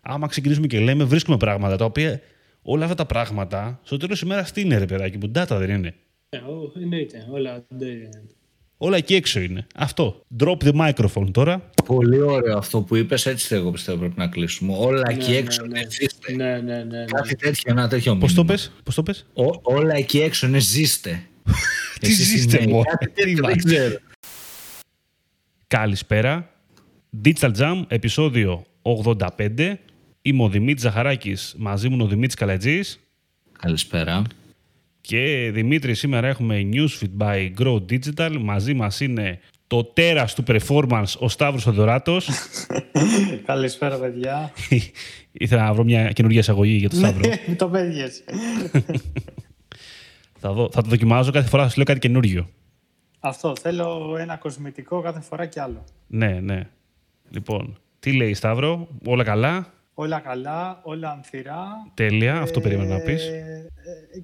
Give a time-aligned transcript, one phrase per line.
[0.00, 2.20] άμα ξεκινήσουμε και λέμε, βρίσκουμε πράγματα τα οποία
[2.62, 5.70] όλα αυτά τα πράγματα στο τέλος της ημέρας τι είναι, ρε παιδάκι μου, data δεν
[5.70, 5.94] είναι.
[6.28, 6.38] Ε,
[6.82, 7.64] εννοείται, όλα
[8.80, 9.66] Όλα εκεί έξω είναι.
[9.74, 10.24] Αυτό.
[10.38, 11.70] Drop the microphone τώρα.
[11.84, 13.26] Πολύ ωραίο αυτό που είπες.
[13.26, 14.74] Έτσι εγώ πιστεύω πρέπει να κλείσουμε.
[14.76, 15.78] Όλα ναι, εκεί ναι, έξω ναι.
[15.78, 16.32] είναι ζήστε.
[16.32, 17.04] Ναι, ναι, ναι, ναι.
[17.04, 19.26] Κάτι τέτοιο, ένα τέτοιο Πώς το πες, πώς το πες;
[19.62, 21.22] όλα εκεί έξω είναι ζήστε.
[22.00, 22.82] Τι ζήστε μου.
[23.42, 23.96] Δεν ξέρω.
[25.66, 26.50] Καλησπέρα.
[27.24, 29.74] Digital Jam, επεισόδιο 85.
[30.22, 33.00] Είμαι ο Δημήτρης Ζαχαράκης, μαζί μου είναι ο Δημήτρης Καλατζής.
[33.58, 34.22] Καλησπέρα.
[35.00, 38.36] Και Δημήτρη, σήμερα έχουμε Newsfeed by Grow Digital.
[38.40, 42.28] Μαζί μας είναι το τέρας του performance, ο Σταύρος Θοδωράτος.
[43.46, 44.52] Καλησπέρα, παιδιά.
[45.32, 47.28] Ήθελα να βρω μια καινούργια εισαγωγή για τον Σταύρο.
[47.28, 48.24] Ναι, το πέδιες.
[50.38, 52.48] θα, δω, θα το δοκιμάζω κάθε φορά, θα σου λέω κάτι καινούργιο.
[53.20, 55.84] Αυτό, θέλω ένα κοσμητικό κάθε φορά κι άλλο.
[56.06, 56.68] Ναι, ναι.
[57.30, 61.66] Λοιπόν, τι λέει Σταύρο, όλα καλά; Όλα καλά, όλα ανθυρά.
[61.94, 63.26] Τέλεια, αυτό περίμενα να πεις.
[63.26, 63.70] Ε,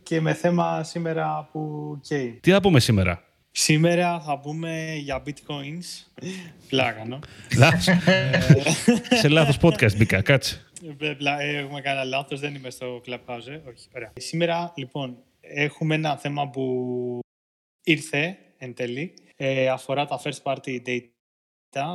[0.03, 2.39] και με θέμα σήμερα που καίει.
[2.43, 6.23] Τι θα πούμε σήμερα; Σήμερα θα πούμε για bitcoins.
[6.69, 7.19] Πλάκα, νο;
[9.21, 10.67] Σε λάθος podcast μπήκα, κάτσε.
[10.99, 13.61] Ε, έχουμε κάνει λάθος, δεν είμαι στο Clubhouse, ε.
[13.69, 13.89] όχι.
[13.95, 14.13] Ωραία.
[14.17, 17.19] Σήμερα, λοιπόν, έχουμε ένα θέμα που
[17.85, 19.15] ήρθε εν τέλει.
[19.37, 21.01] Ε, αφορά τα first party data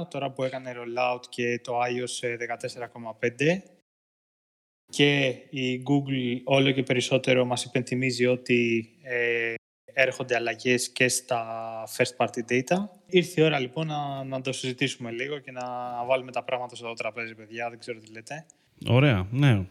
[0.10, 2.38] τώρα που έκανε rollout και το iOS
[3.20, 3.62] 14.5
[4.90, 9.54] και η Google όλο και περισσότερο μας υπενθυμίζει ότι ε,
[9.94, 11.44] έρχονται αλλαγές και στα
[11.98, 12.78] first party data.
[13.06, 15.62] Ήρθε η ώρα λοιπόν να, να το συζητήσουμε λίγο και να
[16.08, 17.70] βάλουμε τα πράγματα στο τραπέζι, παιδιά.
[17.70, 18.46] Δεν ξέρω τι λέτε.
[18.88, 19.66] Ωραία, ναι.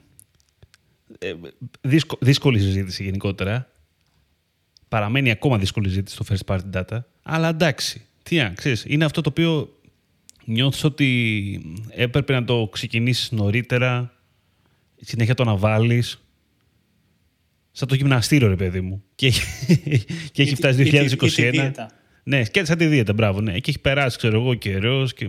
[1.18, 1.34] Ε,
[2.20, 3.70] δύσκολη συζήτηση γενικότερα.
[4.88, 6.98] Παραμένει ακόμα δύσκολη συζήτηση στο first party data.
[7.22, 9.77] Αλλά εντάξει, τι αν, ξέρεις, είναι αυτό το οποίο
[10.48, 14.12] νιώθεις ότι έπρεπε να το ξεκινήσεις νωρίτερα,
[15.00, 16.02] συνέχεια το αναβάλει.
[17.70, 19.02] Σαν το γυμναστήριο, ρε παιδί μου.
[19.14, 19.32] Και,
[20.32, 20.90] και έχει φτάσει
[21.36, 21.70] 2021.
[22.22, 23.40] Ναι, και σαν τη δίαιτα, μπράβο.
[23.40, 23.58] Ναι.
[23.58, 25.28] Και έχει περάσει, ξέρω εγώ, καιρός και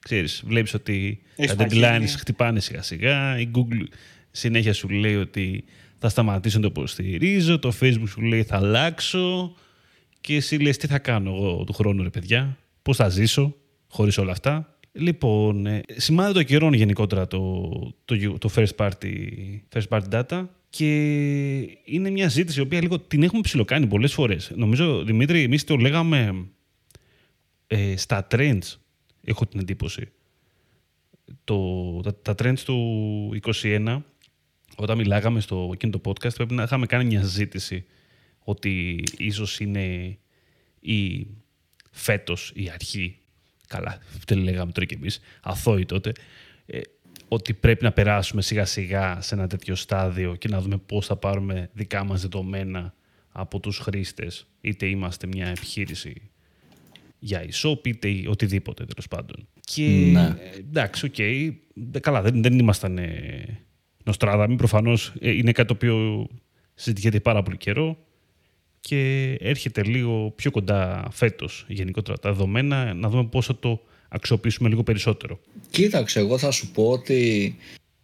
[0.00, 3.40] ξέρεις, βλέπεις ότι τα deadlines χτυπάνε σιγά-σιγά.
[3.40, 3.86] Η Google
[4.30, 5.64] συνέχεια σου λέει ότι
[5.98, 7.58] θα σταματήσω να το υποστηρίζω.
[7.58, 9.54] Το Facebook σου λέει θα αλλάξω.
[10.20, 13.56] Και εσύ λες τι θα κάνω εγώ του χρόνου, ρε παιδιά; Πώς θα ζήσω;
[13.88, 14.78] Χωρίς όλα αυτά.
[14.92, 17.70] Λοιπόν, ε, σημάδι το καιρό γενικότερα το,
[18.04, 19.14] το, το first, party,
[19.72, 20.90] first party data και
[21.84, 24.52] είναι μια ζήτηση η οποία λίγο την έχουμε ψηλοκάνει πολλές φορές.
[24.54, 26.46] Νομίζω, Δημήτρη, εμείς το λέγαμε
[27.66, 28.76] ε, στα trends,
[29.24, 30.08] έχω την εντύπωση.
[31.44, 34.02] Το, τα, τα trends του 21,
[34.76, 37.84] όταν μιλάγαμε στο εκείνο το podcast, πρέπει να είχαμε κάνει μια ζήτηση
[38.38, 40.18] ότι ίσως είναι
[40.80, 41.26] η
[41.90, 43.18] φέτος η αρχή
[43.68, 46.12] καλά, δεν λέγαμε τώρα κι εμείς, αθώοι τότε,
[46.66, 46.80] ε,
[47.28, 51.16] ότι πρέπει να περάσουμε σιγά σιγά σε ένα τέτοιο στάδιο και να δούμε πώς θα
[51.16, 52.94] πάρουμε δικά μας δεδομένα
[53.28, 56.30] από τους χρήστες, είτε είμαστε μια επιχείρηση
[57.18, 59.48] για e-shop, είτε οτιδήποτε τέλος πάντων.
[59.60, 60.34] Και ναι.
[60.58, 61.52] εντάξει, OK, okay,
[62.00, 63.64] καλά, δεν, δεν ήμασταν ε,
[64.04, 66.26] Νοστράδαμοι, προφανώς ε, είναι κάτι το οποίο
[66.74, 67.98] συζητιέται πάρα πολύ καιρό
[68.80, 74.68] και έρχεται λίγο πιο κοντά φέτος γενικότερα τα δεδομένα, να δούμε πώς θα το αξιοποιήσουμε
[74.68, 75.40] λίγο περισσότερο.
[75.70, 77.56] Κοίταξε, εγώ θα σου πω ότι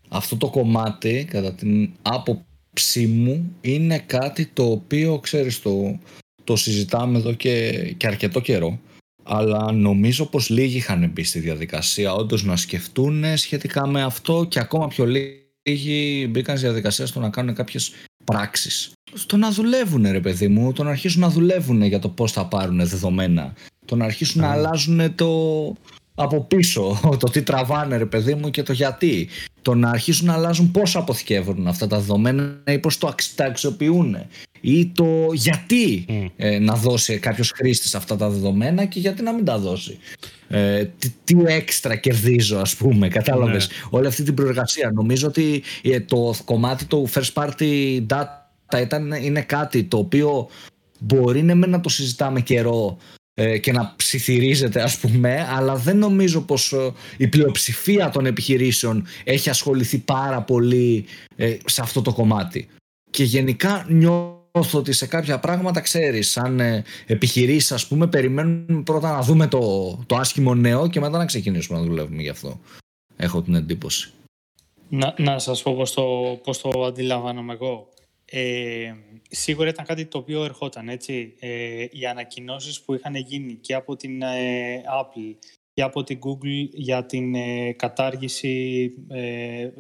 [0.09, 5.99] αυτό το κομμάτι, κατά την άποψή μου, είναι κάτι το οποίο, ξέρεις, το,
[6.45, 8.79] το συζητάμε εδώ και, και αρκετό καιρό.
[9.23, 14.59] Αλλά νομίζω πως λίγοι είχαν μπει στη διαδικασία όντως να σκεφτούν σχετικά με αυτό και
[14.59, 17.93] ακόμα πιο λίγοι μπήκαν στη διαδικασία στο να κάνουν κάποιες
[18.25, 22.33] πράξεις στο να δουλεύουν ρε παιδί μου, το να αρχίσουν να δουλεύουν για το πώς
[22.33, 23.53] θα πάρουν δεδομένα,
[23.85, 25.29] το να αρχίσουν να αλλάζουν το
[26.15, 29.29] από πίσω, το τι τραβάνε ρε παιδί μου και το γιατί,
[29.63, 34.17] το να αρχίσουν να αλλάζουν πώς αποθηκεύουν αυτά τα δεδομένα ή πώς το τα αξιοποιούν
[34.61, 36.05] ή το γιατί
[36.37, 39.99] ε, να δώσει κάποιος χρήστης αυτά τα δεδομένα και γιατί να μην τα δώσει.
[40.49, 43.75] Ε, τι, τι έξτρα κερδίζω ας πούμε, κατάλαβες, ναι.
[43.91, 44.91] όλη αυτή την προεργασία.
[44.95, 48.44] Νομίζω ότι ε, το κομμάτι του first party data
[48.81, 50.49] ήταν, είναι κάτι το οποίο
[50.99, 52.99] μπορεί ναι, να το συζητάμε καιρό
[53.35, 59.07] ε, και να ψιθυρίζεται ας πούμε αλλά δεν νομίζω πως ε, η πλειοψηφία των επιχειρήσεων
[59.25, 61.05] έχει ασχοληθεί πάρα πολύ
[61.37, 62.69] ε, σε αυτό το κομμάτι.
[63.11, 69.13] Και γενικά νιώθω ότι σε κάποια πράγματα ξέρεις σαν ε, επιχειρήσεις ας πούμε περιμένουμε πρώτα
[69.13, 72.61] να δούμε το, το άσχημο νέο και μετά να ξεκινήσουμε να δουλεύουμε γι' αυτό
[73.17, 74.11] έχω την εντύπωση.
[74.89, 76.05] Να, να σας πω πώς το,
[76.45, 77.89] πώς το αντιλαμβάνομαι εγώ
[78.37, 78.95] ε,
[79.31, 81.35] σίγουρα ήταν κάτι το οποίο ερχόταν, έτσι.
[81.39, 85.37] Ε, οι ανακοινώσεις που είχαν γίνει και από την ε, Apple
[85.73, 89.71] και από την Google για την ε, κατάργηση ε,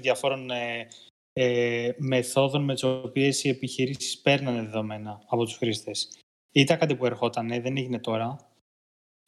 [0.00, 0.88] διαφόρων ε,
[1.32, 6.18] ε, μεθόδων με τις οποίες οι επιχειρήσεις παίρνανε δεδομένα από τους χρήστες.
[6.52, 8.36] Ήταν κάτι που ερχόταν, δεν έγινε τώρα.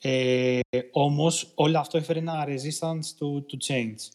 [0.03, 0.61] Ε,
[0.91, 4.11] όμως όλο αυτό έφερε ένα resistance to, to change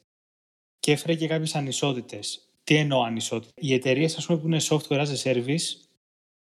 [0.79, 2.50] και έφερε και κάποιες ανισότητες.
[2.63, 3.53] Τι εννοώ ανισότητα.
[3.55, 5.61] Οι εταιρείες που είναι software as a service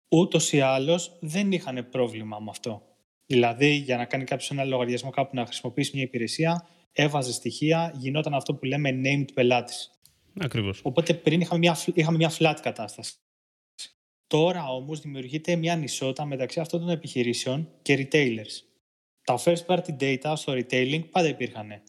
[0.08, 2.82] ούτως ή άλλως δεν είχαν πρόβλημα με αυτό.
[3.26, 8.34] Δηλαδή, για να κάνει κάποιος ένα λογαριασμό κάπου να χρησιμοποιήσει μια υπηρεσία, έβαζε στοιχεία, γινόταν
[8.34, 9.90] αυτό που λέμε named πελάτης.
[10.40, 10.80] Ακριβώς.
[10.82, 13.14] Οπότε πριν είχαμε μια, είχαμε μια flat κατάσταση.
[14.26, 18.62] Τώρα όμως δημιουργείται μια ανισότητα μεταξύ αυτών των επιχειρήσεων και retailers.
[19.24, 21.82] Τα first party data στο retailing πάντα υπήρχαν.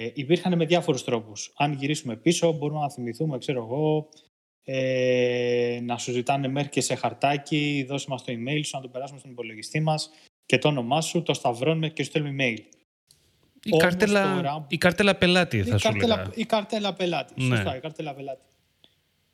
[0.00, 1.52] Ε, υπήρχαν με διάφορους τρόπους.
[1.56, 4.08] Αν γυρίσουμε πίσω, μπορούμε να θυμηθούμε, ξέρω εγώ,
[4.64, 8.88] ε, να σου ζητάνε μέρ και σε χαρτάκι, δώσε μας το email σου, να το
[8.88, 10.10] περάσουμε στον υπολογιστή μας
[10.46, 12.58] και το όνομά σου, το σταυρώνουμε και σου στέλνουμε email.
[13.62, 17.56] Η, κάρτελα, τώρα, η κάρτελα πελάτη θα η σου κάρτελα, Η κάρτελα πελάτη, ναι.
[17.56, 18.44] σωστά, η κάρτελα πελάτη.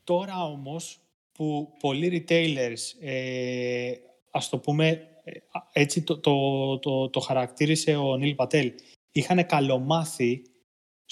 [0.05, 0.99] Τώρα όμως
[1.33, 3.93] που πολλοί retailers, ε,
[4.31, 4.89] ας το πούμε,
[5.25, 5.33] ε,
[5.73, 8.73] έτσι το, το, το, το χαρακτήρισε ο Νίλ Πατέλ,
[9.13, 10.43] είχαν καλομάθει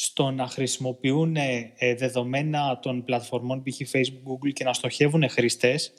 [0.04, 3.80] στο να χρησιμοποιούν ε, δεδομένα των πλατφορμών π.χ.
[3.92, 5.94] Facebook, Google και να στοχεύουν χρήστες,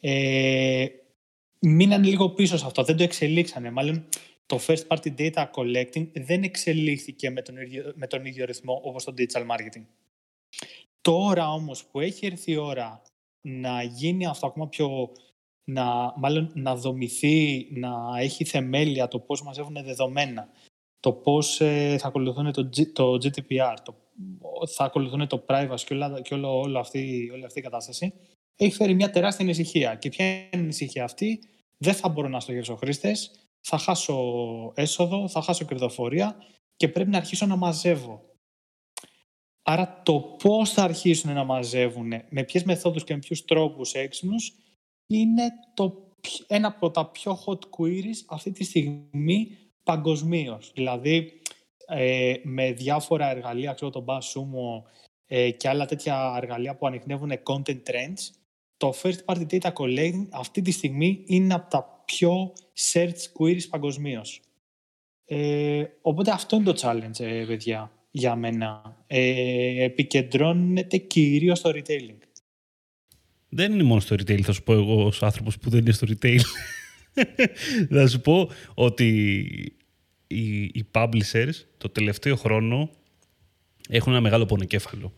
[0.00, 0.86] ε,
[1.60, 3.70] μείναν λίγο πίσω σε αυτό, δεν το εξελίξανε.
[3.70, 4.08] Μάλλον
[4.46, 9.04] το first party data collecting δεν εξελίχθηκε με τον ίδιο, με τον ίδιο ρυθμό όπως
[9.04, 9.84] το digital marketing.
[11.00, 13.02] Τώρα όμως που έχει έρθει η ώρα
[13.40, 15.12] να γίνει αυτό ακόμα πιο
[15.64, 20.48] να, μάλλον να δομηθεί, να έχει θεμέλια το πώς μαζεύουν δεδομένα,
[21.02, 23.94] το πώς ε, θα ακολουθούν το, το GDPR, το,
[24.74, 28.12] θα ακολουθούν το privacy και, όλα, και όλο, όλο αυτή, όλη αυτή η κατάσταση,
[28.56, 29.94] έχει φέρει μια τεράστια ανησυχία.
[29.94, 31.38] Και ποια είναι η ανησυχία αυτή,
[31.76, 34.16] δεν θα μπορώ να στοχεύσω χρήστες, θα χάσω
[34.74, 36.36] έσοδο, θα χάσω κερδοφορία
[36.76, 38.22] και πρέπει να αρχίσω να μαζεύω.
[39.62, 44.52] Άρα το πώς θα αρχίσουν να μαζεύουν, με ποιες μεθόδους και με ποιους τρόπους έξυπνους,
[45.06, 45.42] είναι
[45.74, 46.14] το,
[46.46, 50.70] ένα από τα πιο hot queries αυτή τη στιγμή παγκοσμίως.
[50.74, 51.40] Δηλαδή,
[51.86, 54.82] ε, με διάφορα εργαλεία, ξέρω τον BuzzSumo
[55.26, 58.30] ε, και άλλα τέτοια εργαλεία που ανοιχνεύουν content trends,
[58.76, 62.52] το first party data collecting αυτή τη στιγμή είναι από τα πιο
[62.92, 64.40] search queries παγκοσμίως.
[65.24, 68.96] Ε, οπότε αυτό είναι το challenge, ε, παιδιά, για μένα.
[69.06, 72.18] Ε, επικεντρώνεται κυρίως στο retailing.
[73.48, 76.06] Δεν είναι μόνο στο retail, θα σου πω εγώ ως άνθρωπος που δεν είναι στο
[76.10, 76.40] retail.
[77.90, 79.38] θα σου πω ότι
[80.26, 82.90] οι, οι publishers το τελευταίο χρόνο
[83.88, 85.12] έχουν ένα μεγάλο πονοκέφαλο.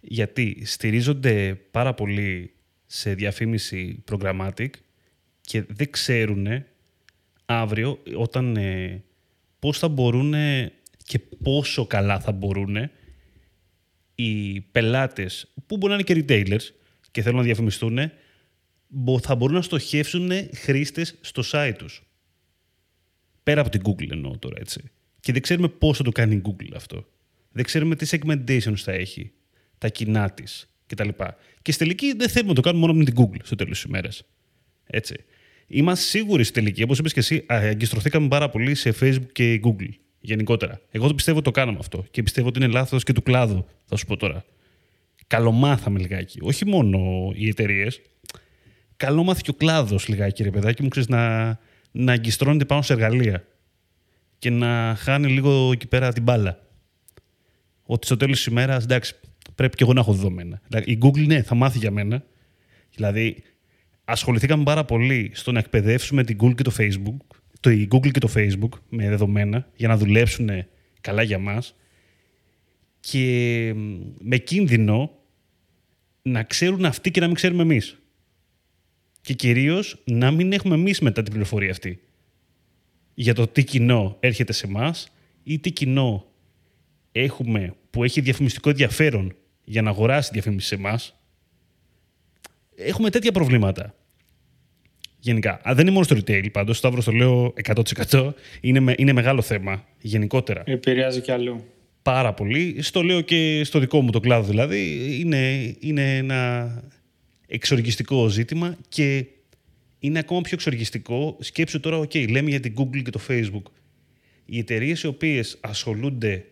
[0.00, 2.52] Γιατί στηρίζονται πάρα πολύ
[2.86, 4.68] σε διαφήμιση programmatic
[5.40, 6.46] και δεν ξέρουν
[7.44, 9.02] αύριο όταν ε,
[9.58, 10.34] πώς θα μπορούν
[11.04, 12.90] και πόσο καλά θα μπορούν
[14.14, 16.74] οι πελάτες που μπορεί να είναι και retailers
[17.10, 17.98] και θέλουν να διαφημιστούν
[19.20, 22.02] θα μπορούν να στοχεύσουν χρήστες στο site τους.
[23.42, 24.90] Πέρα από την Google εννοώ τώρα έτσι.
[25.20, 27.06] Και δεν ξέρουμε πώς θα το κάνει η Google αυτό.
[27.52, 29.32] Δεν ξέρουμε τι segmentations θα έχει
[29.78, 31.08] τα κοινά της κτλ.
[31.62, 33.82] Και στη τελική δεν θέλουμε να το κάνουμε μόνο με την Google στο τέλος της
[33.82, 34.22] ημέρας.
[34.86, 35.14] Έτσι.
[35.66, 39.88] Είμαστε σίγουροι στη τελική, όπως είπες και εσύ, αγκιστρωθήκαμε πάρα πολύ σε Facebook και Google
[40.20, 40.80] γενικότερα.
[40.90, 43.66] Εγώ το πιστεύω ότι το κάναμε αυτό και πιστεύω ότι είναι λάθος και του κλάδου,
[43.84, 44.44] θα σου πω τώρα.
[45.26, 46.38] Καλομάθαμε λιγάκι.
[46.42, 48.00] Όχι μόνο οι εταιρείες.
[49.02, 51.48] Καλό μάθει και ο κλάδος λιγάκι, ρε παιδάκι μου, ξέρεις να,
[51.90, 53.44] να αγκιστρώνεται πάνω σε εργαλεία
[54.38, 56.66] και να χάνει λίγο εκεί πέρα την μπάλα.
[57.82, 59.14] Ότι στο τέλος της ημέρας, εντάξει,
[59.54, 60.60] πρέπει και εγώ να έχω δεδομένα.
[60.84, 62.24] Η Google, ναι, θα μάθει για μένα.
[62.94, 63.42] Δηλαδή,
[64.04, 68.20] ασχοληθήκαμε πάρα πολύ στο να εκπαιδεύσουμε την Google και το Facebook, το η Google και
[68.20, 70.48] το Facebook με δεδομένα για να δουλέψουν
[71.00, 71.74] καλά για μας
[73.00, 73.74] και
[74.18, 75.10] με κίνδυνο
[76.22, 77.96] να ξέρουν αυτοί και να μην ξέρουμε εμείς.
[79.22, 82.00] Και κυρίως να μην έχουμε εμείς μετά την πληροφορία αυτή
[83.14, 85.08] για το τι κοινό έρχεται σε εμάς
[85.42, 86.26] ή τι κοινό
[87.12, 91.16] έχουμε που έχει διαφημιστικό ενδιαφέρον για να αγοράσει διαφήμιση σε εμάς,
[92.74, 93.94] έχουμε τέτοια προβλήματα.
[95.18, 95.60] Γενικά.
[95.68, 97.54] Α, δεν είναι μόνο στο retail πάντως, Σταύρος το λέω
[98.10, 98.32] 100%.
[98.60, 100.62] Είναι, είναι μεγάλο θέμα γενικότερα.
[100.66, 101.64] Επηρεάζει κι αλλού.
[102.02, 102.82] Πάρα πολύ.
[102.82, 105.10] Στο λέω και στο δικό μου το κλάδο δηλαδή.
[105.20, 106.82] Είναι, είναι ένα
[107.54, 109.26] εξοργιστικό ζήτημα και
[109.98, 111.36] είναι ακόμα πιο εξοργιστικό.
[111.40, 113.62] Σκέψου τώρα, OK, λέμε για την Google και το Facebook.
[114.44, 116.44] Οι εταιρείες οι οποίες ασχολούνται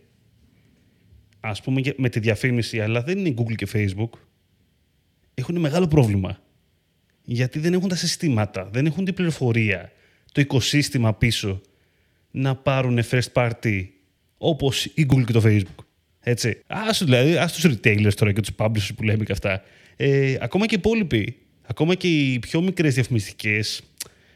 [1.41, 4.11] ας πούμε με τη διαφήμιση, αλλά δεν είναι Google και Facebook,
[5.35, 6.43] έχουν μεγάλο πρόβλημα.
[7.25, 9.93] Γιατί δεν έχουν τα συστήματα, δεν έχουν την πληροφορία,
[10.33, 11.61] το οικοσύστημα πίσω
[12.31, 13.87] να πάρουν first party
[14.39, 15.85] όπως η Google και το Facebook.
[16.21, 16.63] Έτσι.
[16.67, 19.63] Ας, δηλαδή, ας τους retailers τώρα και τους publishers που λέμε και αυτά.
[20.03, 23.83] Ε, ακόμα και οι υπόλοιποι, ακόμα και οι πιο μικρές διαφημιστικές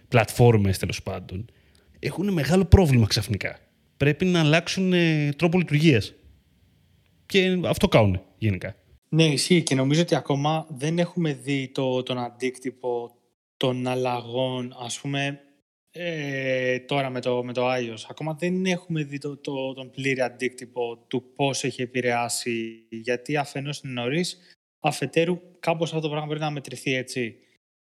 [0.08, 1.50] πλατφόρμες τέλος πάντων,
[1.98, 3.58] έχουν μεγάλο πρόβλημα ξαφνικά.
[3.96, 6.14] Πρέπει να αλλάξουν ε, τρόπο λειτουργίας.
[7.26, 8.76] Και αυτό κάνουν γενικά.
[9.08, 13.10] Ναι, ισχύει και νομίζω ότι ακόμα δεν έχουμε δει το, τον αντίκτυπο
[13.56, 15.40] των αλλαγών, ας πούμε,
[15.90, 18.04] ε, τώρα με το, με το iOS.
[18.08, 23.80] Ακόμα δεν έχουμε δει το, το, τον πλήρη αντίκτυπο του πώς έχει επηρεάσει, γιατί αφενός
[23.80, 24.38] είναι νωρίς,
[24.88, 27.36] αφετέρου κάπως αυτό το πράγμα πρέπει να μετρηθεί έτσι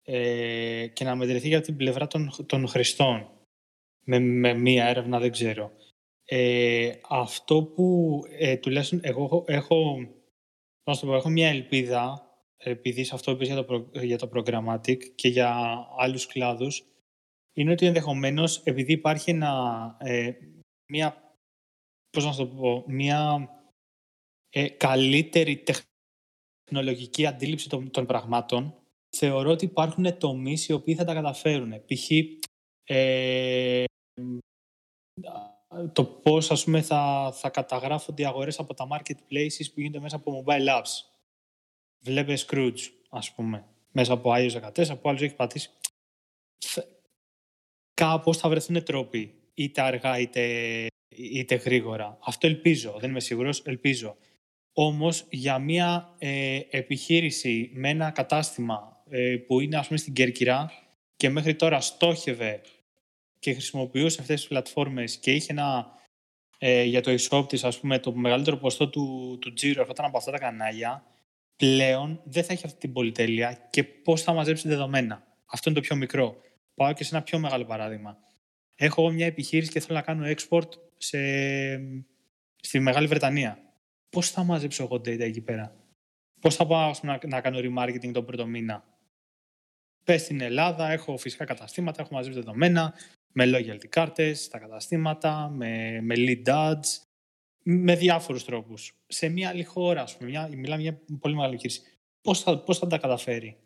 [0.03, 3.31] ε, και να μετρηθεί για την πλευρά των, των χρηστών.
[4.05, 5.73] Με, με μία έρευνα δεν ξέρω.
[6.25, 10.09] Ε, αυτό που ε, τουλάχιστον εγώ έχω,
[10.85, 15.29] έχω, έχω μια ελπίδα επειδή σε αυτό που είπες για το, για το programmatic και
[15.29, 16.85] για άλλους κλάδους
[17.53, 20.33] είναι ότι ενδεχομένως επειδή υπάρχει ένα, ε,
[20.87, 21.37] μια,
[22.11, 23.51] πώς να το πω, μια
[24.51, 25.57] ε, καλύτερη
[26.71, 28.75] τεχνολογική αντίληψη των, των πραγμάτων
[29.17, 31.85] θεωρώ ότι υπάρχουν τομείς οι οποίοι θα τα καταφέρουν.
[31.85, 32.11] Π.χ.
[32.85, 33.85] Ε,
[35.93, 40.17] το πώς ας πούμε, θα, θα καταγράφονται οι αγορές από τα marketplaces που γίνονται μέσα
[40.17, 40.91] από mobile apps.
[41.99, 45.71] Βλέπε Scrooge, ας πούμε, μέσα από iOS 14, που άλλους έχει πατήσει.
[47.95, 52.19] Κάπως θα βρεθούν τρόποι, είτε αργά είτε, είτε γρήγορα.
[52.21, 54.17] Αυτό ελπίζω, δεν είμαι σίγουρος, ελπίζω.
[54.83, 60.73] Όμως για μια ε, επιχείρηση με ένα κατάστημα ε, που είναι ας πούμε στην Κέρκυρα
[61.17, 62.61] και μέχρι τώρα στόχευε
[63.39, 65.87] και χρησιμοποιούσε αυτές τις πλατφόρμες και είχε ένα,
[66.59, 70.17] ε, για το e-shop της, ας πούμε, το μεγαλύτερο ποστό του, του τζίρου ερχόταν από
[70.17, 71.05] αυτά τα κανάλια,
[71.57, 75.27] πλέον δεν θα έχει αυτή την πολυτέλεια και πώς θα μαζέψει δεδομένα.
[75.47, 76.37] Αυτό είναι το πιο μικρό.
[76.75, 78.19] Πάω και σε ένα πιο μεγάλο παράδειγμα.
[78.77, 81.19] Έχω μια επιχείρηση και θέλω να κάνω export σε...
[82.61, 83.65] στη Μεγάλη Βρετανία.
[84.11, 85.77] Πώς θα μαζέψω εγώ data εκεί πέρα;
[86.41, 88.85] Πώς θα πάω να, να κάνω remarketing τον πρώτο μήνα;
[90.05, 92.95] Πες στην Ελλάδα, έχω φυσικά καταστήματα, έχω μαζέψει δεδομένα,
[93.33, 97.03] με loyalty κάρτες στα καταστήματα, με, με lead ads,
[97.63, 98.93] με διάφορους τρόπους.
[99.07, 101.83] Σε μια άλλη χώρα, ας πούμε, μια, μιλάμε για πολύ μεγάλη κίνηση.
[102.23, 103.57] Πώς θα, πώς θα τα καταφέρει;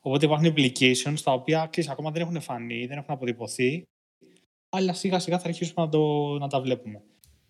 [0.00, 3.82] Οπότε υπάρχουν applications τα οποία ξέρεις, ακόμα δεν έχουν φανεί, δεν έχουν αποτυπωθεί,
[4.68, 6.02] αλλά σιγά σιγά θα αρχίσουμε να, το,
[6.38, 7.02] να τα βλέπουμε.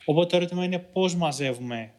[0.05, 1.95] Οπότε το ερώτημα είναι πώς μαζεύουμε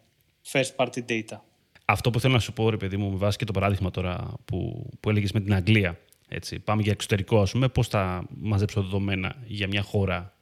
[0.52, 1.40] first party data.
[1.86, 4.34] Αυτό που θέλω να σου πω, ρε παιδί μου, με βάση και το παράδειγμα τώρα
[4.46, 6.00] που, που έλεγες με την Αγγλία.
[6.28, 10.38] Έτσι, πάμε για εξωτερικό, ας πούμε, πώς θα μαζέψω δεδομένα για μια χώρα,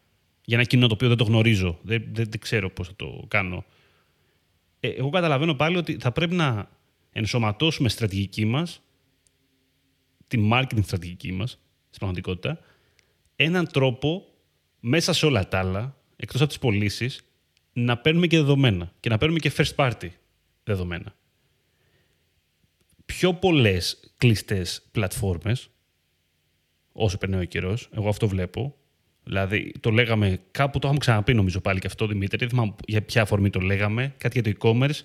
[0.46, 3.26] για ένα κοινό το οποίο δεν το γνωρίζω, δεν, δεν, δεν ξέρω πώς θα το
[3.28, 3.66] κάνω.
[4.80, 6.70] Ε, εγώ καταλαβαίνω πάλι ότι θα πρέπει να
[7.12, 8.82] ενσωματώσουμε στρατηγική μας,
[10.28, 11.52] τη marketing στρατηγική μας,
[11.86, 12.60] στην πραγματικότητα,
[13.36, 14.26] έναν τρόπο
[14.80, 17.26] μέσα σε όλα τα άλλα, εκτός από τις πωλήσεις,
[17.74, 20.10] να παίρνουμε και δεδομένα και να παίρνουμε και first party
[20.64, 21.16] δεδομένα.
[23.06, 25.70] Πιο πολλές κλειστές πλατφόρμες
[26.92, 27.90] όσο περνάει ο καιρός.
[27.92, 28.76] Εγώ αυτό βλέπω.
[29.24, 32.38] Δηλαδή, το λέγαμε κάπου, το είχαμε ξαναπεί νομίζω πάλι και αυτό, Δημήτρη.
[32.38, 34.14] Δεν θυμάμαι για ποια αφορμή το λέγαμε.
[34.18, 35.00] Κάτι για το e-commerce.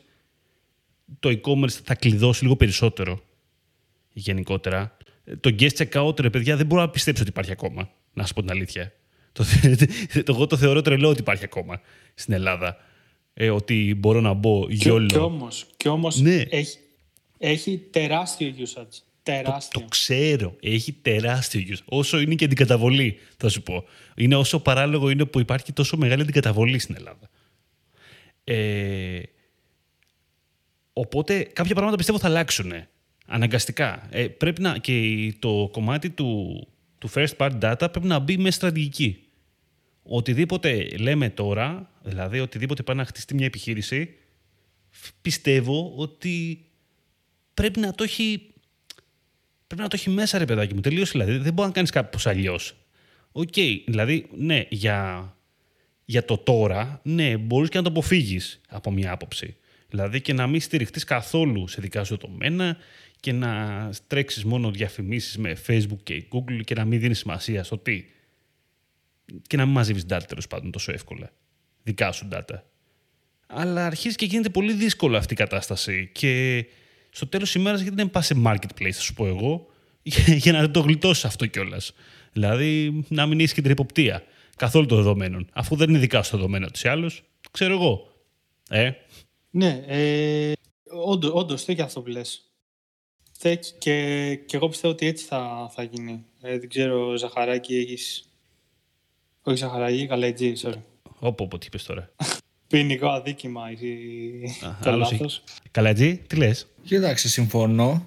[1.21, 3.21] Το e-commerce θα κλειδώσει λίγο περισσότερο
[4.13, 4.97] γενικότερα.
[5.41, 7.91] Το guest checkout, ρε παιδιά, δεν μπορώ να πιστέψω ότι υπάρχει ακόμα.
[8.13, 8.93] Να σου πω την αλήθεια.
[10.25, 11.81] Το, εγώ το θεωρώ τρελό ότι υπάρχει ακόμα
[12.15, 12.77] στην Ελλάδα.
[13.35, 15.07] Ε, ότι μπορώ να μπω γιόλο.
[15.07, 16.43] Και, όμως, και όμως ναι.
[16.49, 16.79] έχει,
[17.39, 19.03] έχει τεράστιο usage.
[19.23, 19.71] Τεράστιο.
[19.73, 20.57] Το, το ξέρω.
[20.61, 21.83] Έχει τεράστιο use.
[21.85, 23.85] Όσο είναι και αντικαταβολή, θα σου πω.
[24.17, 27.31] Είναι όσο παράλογο είναι που υπάρχει τόσο μεγάλη αντικαταβολή στην Ελλάδα.
[28.45, 29.23] Ε,
[30.93, 32.73] οπότε κάποια πράγματα πιστεύω θα αλλάξουν.
[33.27, 34.09] Αναγκαστικά.
[34.11, 36.61] Ε, πρέπει να, και το κομμάτι του,
[36.99, 39.23] του first party data πρέπει να μπει με στρατηγική.
[40.11, 44.15] Οτιδήποτε λέμε τώρα, δηλαδή οτιδήποτε πάει να χτιστεί μια επιχείρηση,
[45.21, 46.65] πιστεύω ότι
[47.55, 48.53] πρέπει να το έχει
[49.69, 50.81] πρέπει να το έχει μέσα, ρε παιδάκι μου.
[50.81, 51.37] Τελείως δηλαδή.
[51.37, 52.77] Δεν μπορεί να κάνεις κάπως αλλιώς.
[53.33, 55.33] OK, okay, δηλαδή, ναι, για,
[56.05, 59.57] για το τώρα, ναι, μπορείς και να το αποφύγεις από μια άποψη.
[59.89, 62.77] Δηλαδή και να μην στηριχτείς καθόλου σε δικά σου δεδομένα
[63.21, 67.79] και να τρέξει μόνο διαφημίσεις με Facebook και Google και να μην δίνεις σημασία στο
[67.79, 68.05] τι.
[69.47, 71.31] Και να μην μαζεύεις data τέλος πάντων τόσο εύκολα.
[71.83, 72.61] Δικά σου data.
[73.47, 76.11] Αλλά αρχίζει και γίνεται πολύ δύσκολο αυτή η κατάσταση.
[76.13, 76.65] Και
[77.11, 79.67] στο τέλος της ημέρας, γιατί δεν πας σε marketplace, θα σου πω εγώ,
[80.43, 81.93] για να το γλιτώσεις αυτό κιόλας.
[82.33, 84.23] Δηλαδή, να μην έχεις και την υποπτία
[84.57, 85.49] καθόλου των δεδομένων.
[85.53, 87.11] Αφού δεν είναι δικά σου δεδομένα ούτω ή άλλω,
[87.51, 88.13] ξέρω εγώ.
[88.69, 88.91] Ε;
[89.51, 90.53] Ναι, ε,
[91.33, 92.43] όντω, και αυτό που λες.
[93.79, 96.25] Και, και εγώ πιστεύω ότι έτσι θα, θα γίνει.
[96.41, 98.28] Ε, δεν ξέρω, Ζαχαράκη, έχεις.
[99.49, 100.75] Όχι Ζαχαραγή, Καλέτζη, sorry.
[101.19, 102.11] Όπω, όπω τι είπες τώρα.
[102.67, 104.67] Ποινικό αδίκημα η...
[104.67, 105.43] Α, το άλλος λάθος.
[105.71, 108.07] Καλατζή, τι λες; Κοίταξε, συμφωνώ.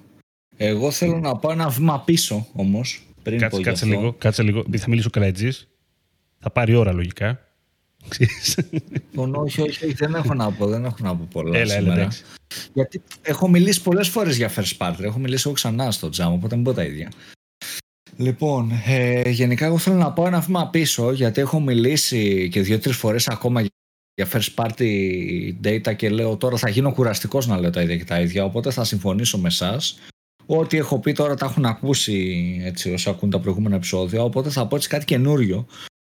[0.56, 3.02] Εγώ θέλω να πάω ένα βήμα πίσω όμως.
[3.22, 3.96] Πριν πω Κάτσε, γι' κάτσε αυτό.
[3.96, 4.58] λίγο, κάτσε λίγο.
[4.58, 5.68] Επειδή θα μιλήσω Καλατζής.
[6.38, 7.46] Θα πάρει ώρα λογικά.
[8.08, 8.58] Ξέρεις.
[8.92, 11.82] Συμφωνώ, όχι, όχι, όχι, δεν έχω να πω, δεν έχω να πω πολλά έλα, έλα,
[11.82, 12.00] σήμερα.
[12.00, 12.22] εντάξει.
[12.72, 15.00] Γιατί έχω μιλήσει πολλές φορές για first party.
[15.00, 17.10] Έχω μιλήσει εγώ ξανά στο jam, οπότε μην πω τα ίδια.
[18.16, 22.96] Λοιπόν, ε, γενικά εγώ θέλω να πάω ένα βήμα πίσω, γιατί έχω μιλήσει και δύο-τρεις
[22.96, 23.64] φορές ακόμα
[24.14, 24.90] για first party
[25.64, 28.70] data και λέω τώρα θα γίνω κουραστικός να λέω τα ίδια και τα ίδια, οπότε
[28.70, 29.98] θα συμφωνήσω με εσάς.
[30.46, 34.66] Ό,τι έχω πει τώρα τα έχουν ακούσει έτσι όσοι ακούν τα προηγούμενα επεισόδια, οπότε θα
[34.66, 35.66] πω έτσι κάτι καινούριο.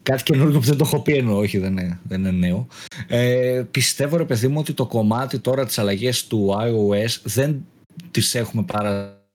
[0.03, 2.67] Κάτι καινούριο που δεν το έχω πει εννοώ, όχι δεν είναι, δεν είναι νέο.
[3.07, 7.65] Ε, πιστεύω ρε παιδί μου ότι το κομμάτι τώρα της αλλαγής του iOS δεν
[8.11, 8.63] τις έχουμε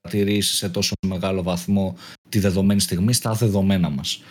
[0.01, 1.97] παρατηρήσεις σε τόσο μεγάλο βαθμό
[2.29, 4.23] τη δεδομένη στιγμή στα δεδομένα μας.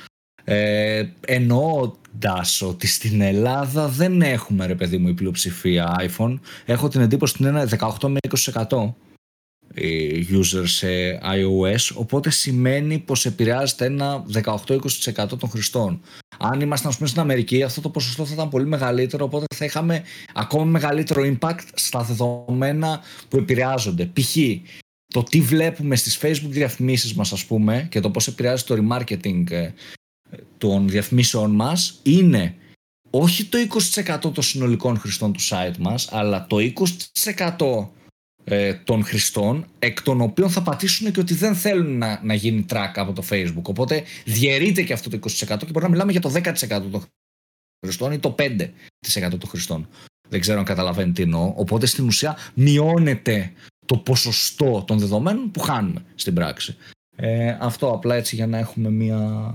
[0.43, 7.01] Ε, εννοώντας ότι στην Ελλάδα δεν έχουμε ρε παιδί μου η πλειοψηφία iPhone έχω την
[7.01, 7.67] εντύπωση ότι είναι
[7.99, 8.17] 18 με
[8.67, 8.93] 20%
[9.73, 10.87] οι users σε
[11.23, 14.79] iOS οπότε σημαίνει πως επηρεάζεται ένα 18-20%
[15.39, 16.01] των χρηστών
[16.37, 19.65] αν ήμασταν ας πούμε στην Αμερική αυτό το ποσοστό θα ήταν πολύ μεγαλύτερο οπότε θα
[19.65, 24.37] είχαμε ακόμα μεγαλύτερο impact στα δεδομένα που επηρεάζονται π.χ.
[25.13, 29.51] το τι βλέπουμε στις facebook διαφημίσεις μας ας πούμε και το πώς επηρεάζει το remarketing
[29.51, 29.71] ε,
[30.57, 32.55] των διαφημίσεων μας είναι
[33.09, 33.57] όχι το
[33.95, 36.57] 20% των συνολικών χρηστών του site μας αλλά το
[37.57, 37.87] 20%
[38.43, 42.65] ε, των χρηστών εκ των οποίων θα πατήσουν και ότι δεν θέλουν να, να γίνει
[42.69, 43.63] track από το facebook.
[43.63, 47.03] Οπότε διαιρείται και αυτό το 20% και μπορεί να μιλάμε για το 10% των
[47.85, 48.67] χρηστών ή το 5%
[49.29, 49.87] των χρηστών.
[50.29, 51.53] Δεν ξέρω αν καταλαβαίνετε τι εννοώ.
[51.55, 53.53] Οπότε στην ουσία μειώνεται
[53.89, 56.75] το ποσοστό των δεδομένων που χάνουμε στην πράξη
[57.15, 59.53] ε, αυτό απλά έτσι για να έχουμε μία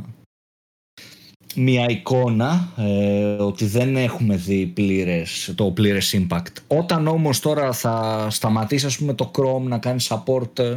[1.54, 6.52] μια εικόνα ε, ότι δεν έχουμε δει πλήρες, το πλήρες impact.
[6.66, 10.74] Όταν όμως τώρα θα σταματήσεις ας πούμε το Chrome να κάνεις support ε,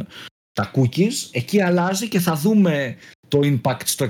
[0.52, 2.96] τα cookies, εκεί αλλάζει και θα δούμε
[3.28, 4.06] το impact στο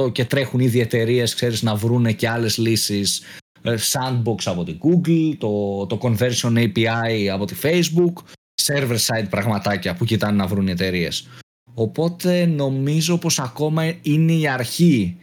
[0.00, 3.22] 100% και τρέχουν ήδη εταιρείες ξέρεις να βρούνε και άλλες λύσεις
[3.62, 8.22] ε, sandbox από την Google, το, το conversion API από τη Facebook,
[8.66, 11.28] server side πραγματάκια που κοιτάνε να βρουν οι εταιρείες.
[11.74, 15.16] Οπότε νομίζω πως ακόμα είναι η αρχή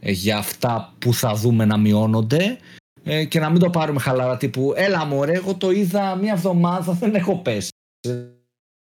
[0.00, 2.58] ε, για αυτά που θα δούμε να μειώνονται
[3.04, 6.92] ε, και να μην το πάρουμε χαλαρά τύπου έλα μωρέ εγώ το είδα μία εβδομάδα
[7.00, 7.68] δεν έχω πέσει
[8.08, 8.10] Ε,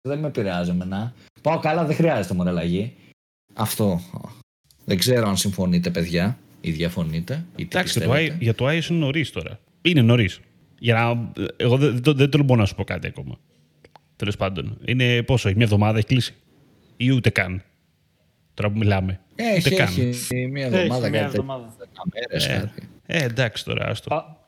[0.08, 2.94] δεν με επηρεάζει εμένα πάω καλά δεν χρειάζεται μωρέ αλλαγή
[3.54, 4.02] αυτό
[4.86, 8.36] δεν ξέρω αν συμφωνείτε παιδιά ή διαφωνείτε ή τι Εντάξει, το, πιστεύετε.
[8.36, 9.60] i- για το iOS είναι νωρίς τώρα.
[9.82, 10.40] Είναι νωρίς.
[10.80, 11.32] Για να...
[11.58, 13.40] Εγώ δεν, δεν, δεν τολμώ να σου πω κάτι ακόμα.
[14.16, 14.78] Τέλος πάντων.
[14.86, 16.36] Είναι πόσο, έχει μια εβδομάδα έχει κλείσει.
[16.98, 17.64] Ή ούτε καν.
[18.54, 19.20] Τώρα που μιλάμε.
[19.36, 19.94] έχει, ούτε καν.
[20.00, 21.76] έχει μία εβδομάδα Έχει μία κάτι εβδομάδα.
[21.78, 22.90] τέτοιο, μέρες, Ε, κάτι.
[23.06, 24.10] ε, εντάξει τώρα, άστο.
[24.10, 24.48] Πα...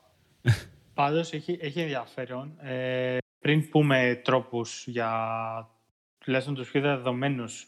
[0.94, 2.58] Πάντως έχει, έχει ενδιαφέρον.
[2.60, 5.10] Ε, πριν πούμε τρόπους για
[6.18, 7.66] τουλάχιστον τους πιο δεδομένους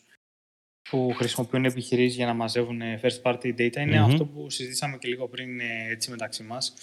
[0.91, 4.05] που χρησιμοποιούν επιχειρήσεις για να μαζεύουν ε, first party data είναι Μμμ.
[4.05, 6.75] αυτό που συζητήσαμε και λίγο πριν ε, έτσι μεταξύ μας.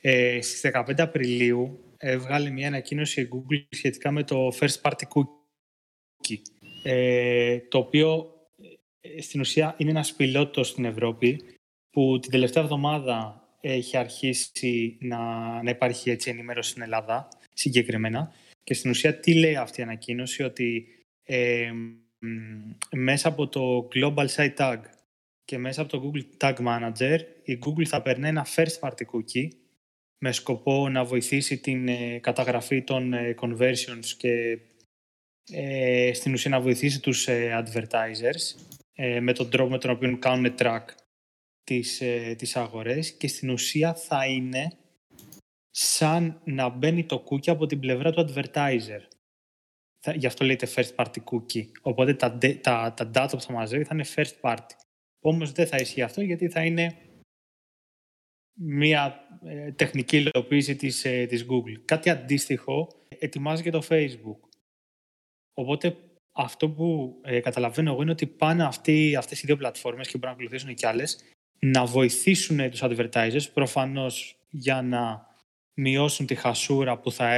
[0.00, 6.38] Ε, στις 15 Απριλίου έβγαλε μια ανακοίνωση η Google σχετικά με το first party cookie.
[6.82, 8.32] Ε, το οποίο
[9.00, 11.44] ε, στην ουσία είναι ένας πιλότος στην Ευρώπη
[11.90, 15.18] που την τελευταία εβδομάδα έχει αρχίσει να,
[15.62, 18.32] να υπάρχει έτσι ενημέρωση στην Ελλάδα συγκεκριμένα.
[18.64, 20.86] Και στην ουσία τι λέει αυτή η ανακοίνωση ότι
[21.22, 21.70] ε,
[22.18, 24.80] μ, μέσα από το Global Site Tag
[25.44, 29.48] και μέσα από το Google Tag Manager η Google θα περνάει ένα first party cookie
[30.18, 34.58] με σκοπό να βοηθήσει την ε, καταγραφή των ε, conversions και
[35.52, 38.60] ε, στην ουσία να βοηθήσει τους ε, advertisers
[38.94, 40.84] ε, με τον τρόπο με τον οποίο κάνουν track
[41.64, 44.72] τις, ε, τις αγορές και στην ουσία θα είναι
[45.70, 49.00] σαν να μπαίνει το cookie από την πλευρά του advertiser.
[50.00, 51.66] Θα, γι' αυτό λέγεται first party cookie.
[51.82, 54.70] Οπότε τα, de- τα, τα data που θα μαζεύει θα είναι first party.
[55.20, 56.96] Όμως δεν θα ισχύει αυτό γιατί θα είναι
[58.54, 61.82] μια ε, τεχνική υλοποίηση της, ε, της Google.
[61.84, 62.88] Κάτι αντίστοιχο
[63.18, 64.48] ετοιμάζει και το Facebook.
[65.54, 65.96] Οπότε
[66.32, 70.36] αυτό που ε, καταλαβαίνω εγώ είναι ότι πάνε αυτοί, αυτές οι δύο πλατφόρμες και μπορούν
[70.36, 71.24] να ακολουθήσουν και άλλες
[71.58, 75.26] να βοηθήσουν τους advertisers προφανώς για να
[75.74, 77.34] μειώσουν τη χασούρα που θα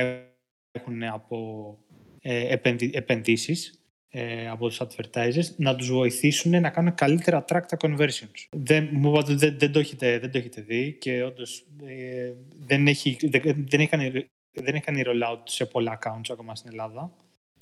[0.71, 1.79] έχουν από
[2.21, 7.77] ε, επενδυ- επενδύσεις ε, από τους advertisers να τους βοηθήσουν να κάνουν καλύτερα track τα
[7.81, 8.47] conversions.
[8.51, 12.33] Δεν, μου είπατε ότι δεν, δεν, το έχετε, δεν το έχετε δει και όντως ε,
[12.67, 14.11] δεν, έχει, δεν, δεν, έχει κάνει,
[14.53, 17.13] δεν έχει κάνει rollout σε πολλά accounts ακόμα στην Ελλάδα.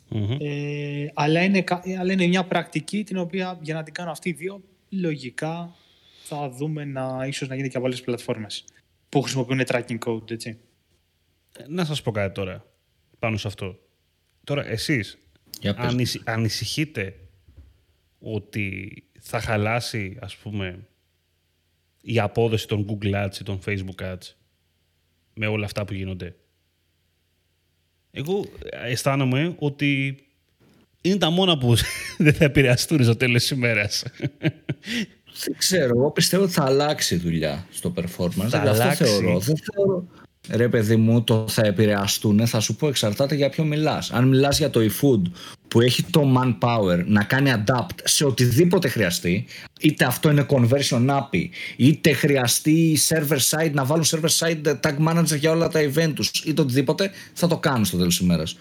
[0.08, 0.36] Μμμ.
[0.40, 4.28] Ε, αλλά, είναι, κα- αλλά είναι μια πρακτική την οποία για να την κάνω αυτή
[4.28, 5.74] οι δύο λογικά
[6.24, 8.64] θα δούμε να ίσως να γίνει και από άλλες πλατφόρμες
[9.08, 10.58] που χρησιμοποιούν tracking code, έτσι.
[11.58, 12.66] Ε, να σας πω κάτι τώρα
[13.18, 13.78] πάνω σε αυτό.
[14.44, 15.18] Τώρα, εσείς
[15.76, 17.16] ανησυχ, ανησυχείτε
[18.18, 20.86] ότι θα χαλάσει, ας πούμε,
[22.00, 24.34] η απόδοση των Google Ads ή των Facebook Ads
[25.34, 26.36] με όλα αυτά που γίνονται;
[28.10, 30.18] Εγώ αισθάνομαι ότι
[31.00, 31.74] είναι τα μόνα που
[32.24, 34.04] δεν θα επηρεαστούν στο τέλος της ημέρας.
[35.44, 35.98] Δεν ξέρω.
[35.98, 38.48] Εγώ πιστεύω ότι θα αλλάξει η δουλειά στο performance.
[38.48, 39.04] Θα αυτό αλλάξει.
[39.04, 39.38] θεωρώ.
[39.38, 40.08] Δεν θεωρώ.
[40.50, 44.10] Ρε παιδί μου, το θα επηρεαστούν, θα σου πω εξαρτάται για ποιο μιλάς.
[44.10, 45.22] Αν μιλάς για το eFood
[45.68, 49.44] που έχει το manpower να κάνει adapt σε οτιδήποτε χρειαστεί,
[49.80, 55.38] είτε αυτό είναι conversion API, είτε χρειαστεί server side να βάλουν server side tag manager
[55.38, 58.56] για όλα τα event τους, είτε οτιδήποτε, θα το κάνουν στο τέλος της ημέρας.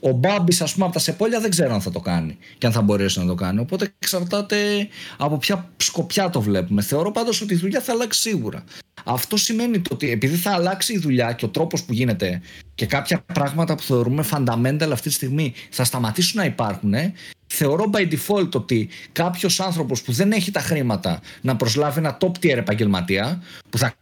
[0.00, 2.72] Ο Μπάμπης, ας πούμε, από τα Σεπόλια δεν ξέρω αν θα το κάνει και αν
[2.72, 3.60] θα μπορέσει να το κάνει.
[3.60, 6.82] Οπότε εξαρτάται από ποια σκοπιά το βλέπουμε.
[6.82, 8.64] Θεωρώ πάντως ότι η δουλειά θα αλλάξει σίγουρα.
[9.04, 12.40] Αυτό σημαίνει ότι επειδή θα αλλάξει η δουλειά και ο τρόπος που γίνεται
[12.74, 16.94] και κάποια πράγματα που θεωρούμε fundamental αυτή τη στιγμή θα σταματήσουν να υπάρχουν,
[17.46, 22.32] θεωρώ by default ότι κάποιος άνθρωπος που δεν έχει τα χρήματα να προσλάβει ένα top
[22.40, 23.94] tier επαγγελματία που θα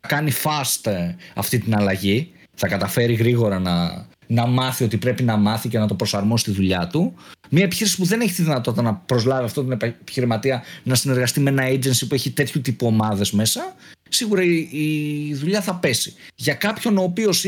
[0.00, 5.36] κάνει fast ε, αυτή την αλλαγή, θα καταφέρει γρήγορα να, να μάθει ότι πρέπει να
[5.36, 7.14] μάθει και να το προσαρμόσει στη δουλειά του.
[7.50, 11.50] Μια επιχείρηση που δεν έχει τη δυνατότητα να προσλάβει αυτόν τον επιχειρηματία να συνεργαστεί με
[11.50, 13.74] ένα agency που έχει τέτοιου τύπου ομάδες μέσα,
[14.08, 16.14] σίγουρα η, η, δουλειά θα πέσει.
[16.34, 17.44] Για κάποιον ο οποίος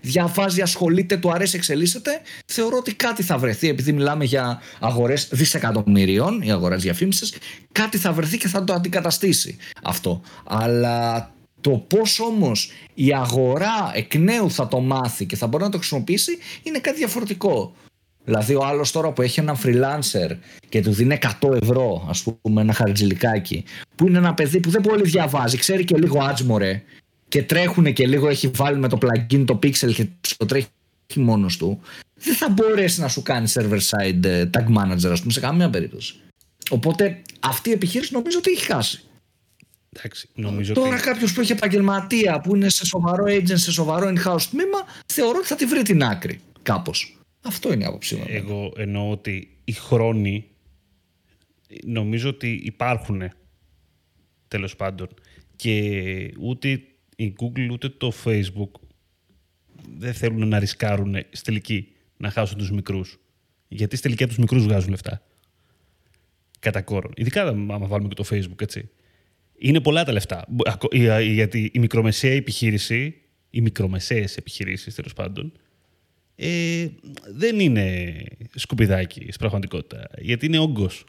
[0.00, 2.10] διαβάζει, ασχολείται, του αρέσει, εξελίσσεται,
[2.46, 7.34] θεωρώ ότι κάτι θα βρεθεί, επειδή μιλάμε για αγορές δισεκατομμυρίων, οι αγορές διαφήμισης,
[7.72, 10.20] κάτι θα βρεθεί και θα το αντικαταστήσει αυτό.
[10.44, 15.70] Αλλά το πώς όμως η αγορά εκ νέου θα το μάθει και θα μπορεί να
[15.70, 17.74] το χρησιμοποιήσει είναι κάτι διαφορετικό.
[18.24, 20.36] Δηλαδή, ο άλλος τώρα που έχει ένα freelancer
[20.68, 24.80] και του δίνει 100 ευρώ, ας πούμε, ένα χαρτζηλικάκι, που είναι ένα παιδί που δεν
[24.80, 26.82] πολύ διαβάζει, ξέρει και λίγο άτσμορε
[27.28, 30.68] και τρέχουν και λίγο έχει βάλει με το plugin το pixel και το τρέχει
[31.14, 31.80] μόνος του,
[32.14, 35.70] δεν θα μπορέσει να σου κάνει server side ε, tag manager, ας πούμε, σε καμία
[35.70, 36.14] περίπτωση.
[36.70, 39.02] Οπότε αυτή η επιχείρηση νομίζω ότι έχει χάσει.
[39.92, 41.02] Εντάξει, νομίζω Τώρα ότι...
[41.02, 45.46] κάποιος που έχει επαγγελματία, που είναι σε σοβαρό agent, σε σοβαρό in-house τμήμα, θεωρώ ότι
[45.46, 47.18] θα τη βρει την άκρη κάπως.
[47.42, 48.24] Αυτό είναι η άποψή μου.
[48.26, 50.46] Εγώ εννοώ ότι οι χρόνοι
[51.84, 53.22] νομίζω ότι υπάρχουν
[54.48, 55.08] τέλος πάντων
[55.56, 56.82] και ούτε
[57.16, 58.70] η Google ούτε το Facebook
[59.98, 63.18] δεν θέλουν να ρισκάρουν στη τελική να χάσουν τους μικρούς.
[63.68, 65.22] Γιατί στη τελική τους μικρούς βγάζουν λεφτά.
[66.58, 67.12] Κατά κόρον.
[67.16, 68.90] Ειδικά άμα βάλουμε και το Facebook, έτσι.
[69.58, 70.46] Είναι πολλά τα λεφτά.
[71.22, 73.14] Γιατί η μικρομεσαία επιχείρηση,
[73.50, 75.52] οι μικρομεσαίες επιχειρήσεις τέλος πάντων,
[76.34, 76.88] ε,
[77.34, 78.14] δεν είναι
[78.54, 80.08] σκουπιδάκι στην πραγματικότητα.
[80.18, 81.04] Γιατί είναι όγκος.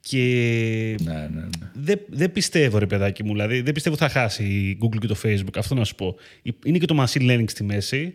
[0.00, 1.70] Και ναι, ναι, ναι.
[1.74, 5.16] Δεν, δεν πιστεύω, ρε παιδάκι μου, δηλαδή δεν πιστεύω θα χάσει η Google και το
[5.22, 5.56] Facebook.
[5.56, 6.16] Αυτό να σου πω.
[6.64, 8.14] Είναι και το machine learning στη μέση,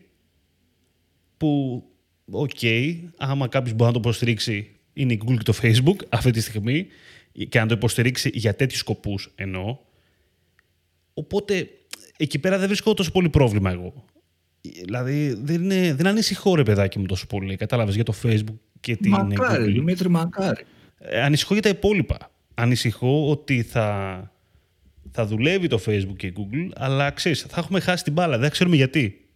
[1.37, 1.83] που,
[2.31, 6.31] OK, okay, άμα κάποιος μπορεί να το υποστηρίξει, είναι η Google και το Facebook αυτή
[6.31, 6.87] τη στιγμή
[7.49, 9.77] και να το υποστηρίξει για τέτοιους σκοπούς εννοώ.
[11.13, 11.69] Οπότε
[12.17, 14.05] εκεί πέρα δεν βρίσκω τόσο πολύ πρόβλημα εγώ.
[14.61, 17.55] Δηλαδή δεν, είναι, δεν ανησυχώ ρε παιδάκι μου τόσο πολύ.
[17.55, 19.11] Κατάλαβες για το Facebook και την.
[19.11, 20.65] Μακάρι, Δημήτρη, μακάρι.
[20.97, 22.31] Ε, ανησυχώ για τα υπόλοιπα.
[22.53, 24.31] Ανησυχώ ότι θα,
[25.11, 28.37] θα δουλεύει το Facebook και η Google, αλλά ξέρεις, θα έχουμε χάσει την μπάλα.
[28.37, 29.27] Δεν ξέρουμε γιατί.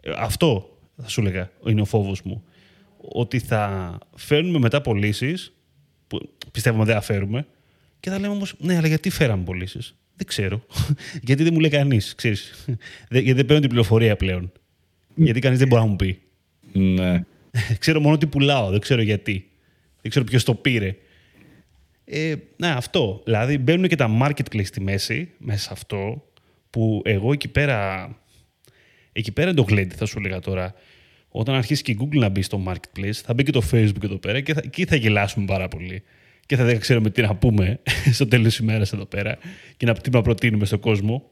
[0.00, 2.44] Ε, αυτό θα σου έλεγα είναι ο φόβος μου.
[2.96, 5.52] Ότι θα φέρνουμε μετά πωλήσεις
[6.08, 7.46] που πιστεύουμε δεν αφαίρουμε.
[8.00, 10.66] Και θα λέμε όμως, ναι, αλλά γιατί φέραμε πωλήσεις; Δεν ξέρω.
[11.26, 12.66] γιατί δεν μου λέει κανείς, ξέρεις.
[13.10, 14.52] γιατί δεν παίρνω την πληροφορία πλέον.
[15.14, 16.20] γιατί κανείς δεν μπορεί να μου πει.
[16.72, 17.24] Ναι.
[17.78, 19.50] ξέρω μόνο ότι πουλάω, δεν ξέρω γιατί.
[20.00, 20.96] Δεν ξέρω ποιος το πήρε.
[22.04, 23.20] Ε, ναι, αυτό.
[23.24, 26.24] Δηλαδή μπαίνουν και τα marketplace στη μέση, μέσα σε αυτό,
[26.70, 28.10] που εγώ εκεί πέρα.
[29.12, 30.74] Εκεί πέρα είναι το γλέντι, θα σου έλεγα τώρα
[31.38, 34.16] όταν αρχίσει και η Google να μπει στο marketplace, θα μπει και το Facebook εδώ
[34.16, 36.02] πέρα και θα, εκεί θα γελάσουμε πάρα πολύ.
[36.46, 37.80] Και θα δεν ξέρουμε τι να πούμε
[38.16, 39.38] στο τέλος της ημέρας εδώ πέρα
[39.76, 41.30] και να, τι να προτείνουμε στον κόσμο.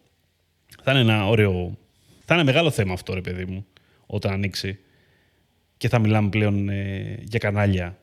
[0.82, 1.78] Θα είναι ένα ωραίο.
[2.24, 3.66] Θα είναι μεγάλο θέμα αυτό, ρε παιδί μου,
[4.06, 4.78] όταν ανοίξει.
[5.76, 7.98] Και θα μιλάμε πλέον ε, για κανάλια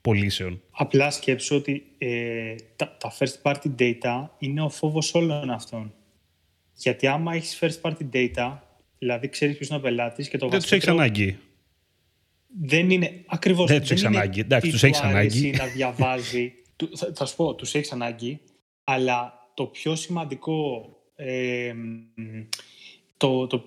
[0.00, 0.60] πωλήσεων.
[0.70, 5.92] Απλά σκέψω ότι ε, τα, τα first party data είναι ο φόβος όλων αυτών.
[6.76, 8.58] Γιατί άμα έχεις first party data,
[9.00, 11.38] Δηλαδή, ξέρεις ποιος είναι ο πελάτης και το Δεν τους έχεις ανάγκη.
[12.60, 13.24] Δεν είναι.
[13.26, 13.70] Ακριβώς.
[13.70, 14.40] Δεν τους έχεις ανάγκη.
[14.40, 15.50] Εντάξει, τους έχεις ανάγκη.
[15.50, 16.52] να διαβάζει.
[16.98, 18.40] θα, θα σου πω, τους έχεις ανάγκη,
[18.84, 20.88] αλλά το πιο σημαντικό.
[21.14, 21.74] Ε,
[23.16, 23.64] το, το,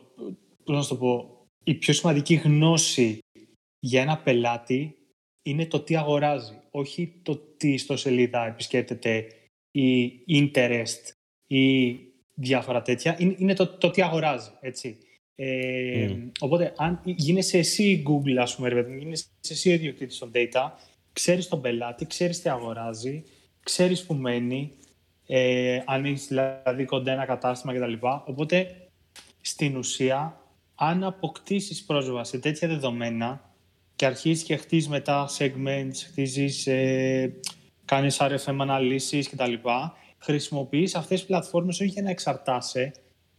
[0.64, 3.20] πώς να το πω, η πιο σημαντική γνώση
[3.80, 4.96] για ένα πελάτη
[5.44, 9.28] είναι το τι αγοράζει, όχι το τι στο σελίδα επισκέπτεται
[9.72, 11.12] ή interest
[11.48, 11.96] ή
[12.34, 13.16] διάφορα τέτοια.
[13.20, 14.98] Είναι, είναι το, το τι αγοράζει, έτσι.
[15.36, 16.32] Ε, mm.
[16.40, 20.72] Οπότε, αν γίνεσαι εσύ Google, ας πούμε, ρε, γίνεσαι εσύ ο ιδιοκτήτης των data,
[21.14, 23.24] ξέρεις τον πελάτη, ξέρεις τι αγοράζει,
[23.64, 24.72] ξέρεις που μένει,
[25.28, 27.94] ε, αν έχεις δηλαδή κοντά ένα κατάστημα κτλ.
[28.26, 28.88] Οπότε,
[29.42, 30.38] στην ουσία,
[30.76, 33.54] αν αποκτήσεις πρόσβαση σε τέτοια δεδομένα
[33.96, 37.34] και αρχίζεις και χτίζεις μετά segments, χτίζεις, ε,
[37.86, 39.54] κάνεις RFM αναλύσεις κτλ.
[40.18, 42.92] Χρησιμοποιείς αυτές τις πλατφόρμες όχι για να εξαρτάσαι,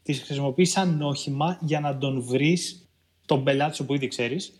[0.04, 2.88] τις χρησιμοποιείς σαν όχημα για να τον βρεις
[3.26, 4.52] τον πελάτη σου που ήδη ξέρεις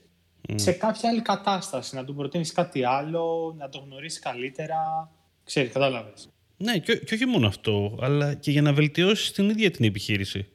[0.55, 5.11] σε κάποια άλλη κατάσταση, να του προτείνεις κάτι άλλο, να το γνωρίσεις καλύτερα,
[5.45, 6.29] ξέρεις, κατάλαβες.
[6.57, 10.47] Ναι, και, και όχι μόνο αυτό, αλλά και για να βελτιώσεις την ίδια την επιχείρηση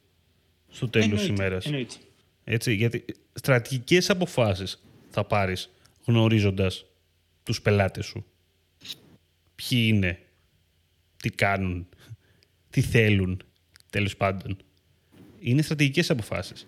[0.69, 1.65] στο τέλος της ημέρας.
[1.65, 1.95] Εννοείται.
[2.43, 5.69] Έτσι, γιατί στρατηγικές αποφάσεις θα πάρεις
[6.06, 6.86] γνωρίζοντας
[7.43, 8.25] τους πελάτες σου.
[9.56, 10.19] Ποιοι είναι,
[11.17, 11.88] τι κάνουν,
[12.69, 13.41] τι θέλουν,
[13.89, 14.58] τέλος πάντων.
[15.39, 16.63] Είναι στρατηγικές αποφάσεις.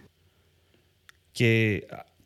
[1.32, 1.82] Και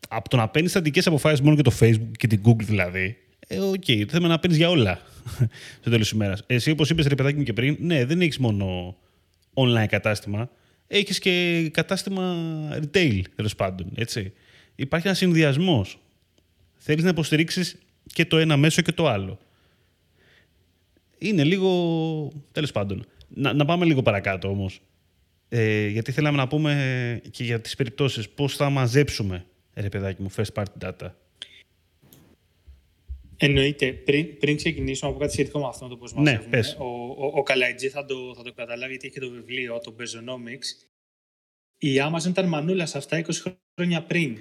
[0.10, 3.60] από το να παίρνεις στρατηγικές αποφάσεις μόνο και το Facebook και την Google δηλαδή, ε,
[3.60, 5.02] OK, okay, το θέμα να παίρνεις για όλα
[5.82, 6.44] στο τέλος της ημέρας.
[6.48, 8.96] Εσύ, όπως είπες, ρε παιδάκι μου και πριν, ναι, δεν έχεις μόνο
[9.54, 10.50] online κατάστημα.
[10.88, 12.36] Έχεις και κατάστημα
[12.72, 13.92] retail, τέλος πάντων.
[13.96, 14.34] Έτσι.
[14.76, 16.00] Υπάρχει ένας συνδυασμός.
[16.76, 17.78] Θέλεις να υποστηρίξεις
[18.14, 19.40] και το ένα μέσο και το άλλο.
[21.18, 22.32] Είναι λίγο.
[22.52, 23.06] Τέλος πάντων.
[23.28, 24.82] Να, να πάμε λίγο παρακάτω όμως.
[25.50, 30.32] Ε, γιατί θέλαμε να πούμε και για τις περιπτώσεις πώς θα μαζέψουμε, ρε παιδάκι μου,
[30.36, 31.12] first party data;
[33.38, 33.92] Εννοείται.
[33.94, 36.76] Πριν, πριν ξεκινήσουμε από κάτι σχετικό με αυτό το πώς Ναι, μαζεύουμε, πες.
[36.80, 40.88] ο, ο, ο Καλαϊτζή θα το, θα το καταλάβει γιατί έχει το βιβλίο, το Bezonomics.
[41.78, 44.40] Η Amazon ήταν μανούλας σε αυτά 20 χρόνια πριν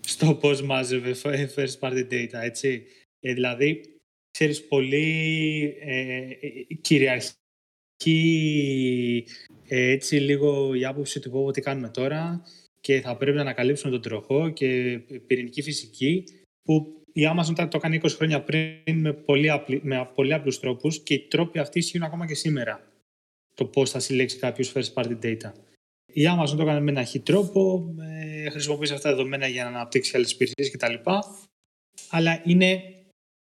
[0.00, 1.14] στο πώς μάζευε
[1.56, 2.86] first party data, έτσι.
[3.20, 3.80] Ε, δηλαδή,
[4.30, 7.32] ξέρεις, πολύ ε, ε, κυριαρχεί
[9.68, 12.42] ε, έτσι λίγο η άποψη του πω τι κάνουμε τώρα
[12.80, 16.24] και θα πρέπει να ανακαλύψουμε τον τροχό και πυρηνική φυσική
[16.62, 21.02] που η Amazon το κάνει 20 χρόνια πριν με πολύ, απλή, με πολύ απλούς τρόπους
[21.02, 22.92] και οι τρόποι αυτοί ισχύουν ακόμα και σήμερα
[23.54, 25.52] το πώς θα συλλέξει κάποιος first party data.
[26.06, 29.68] Η Amazon το έκανε με ένα χι τρόπο, ε, χρησιμοποίησε αυτά τα δεδομένα για να
[29.68, 31.10] αναπτύξει άλλες υπηρεσίες κτλ.
[32.10, 32.82] Αλλά είναι,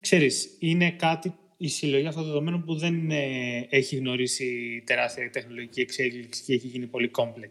[0.00, 5.80] ξέρεις, είναι κάτι, η συλλογή αυτών των δεδομένων που δεν ε, έχει γνωρίσει τεράστια τεχνολογική
[5.80, 7.50] εξέλιξη και έχει γίνει πολύ complex.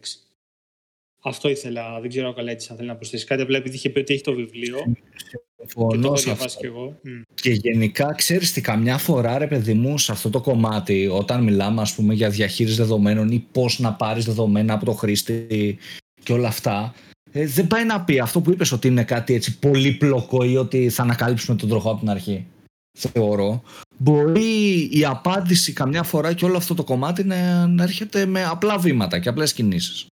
[1.22, 4.00] Αυτό ήθελα, δεν ξέρω καλά έτσι αν θέλεις να προσθέσεις κάτι, απλά επειδή είχε πει
[4.00, 4.78] ότι έχει το βιβλίο
[5.32, 6.60] και το Συμφωνώ έχω σε διαβάσει αυτό.
[6.60, 7.00] κι εγώ.
[7.04, 7.22] Μμ.
[7.34, 11.82] Και γενικά ξέρεις τι καμιά φορά ρε παιδί μου σε αυτό το κομμάτι όταν μιλάμε
[11.82, 15.78] ας πούμε για διαχείριση δεδομένων ή πώς να πάρεις δεδομένα από το χρήστη
[16.24, 16.94] και όλα αυτά
[17.32, 20.90] ε, δεν πάει να πει αυτό που είπες ότι είναι κάτι έτσι πολύπλοκο ή ότι
[20.90, 22.48] θα ανακαλύψουμε τον τροχό από την αρχή
[23.00, 23.64] θεωρώ
[24.00, 28.78] μπορεί η απάντηση καμιά φορά και όλο αυτό το κομμάτι να, να έρχεται με απλά
[28.78, 30.06] βήματα και απλές κινήσεις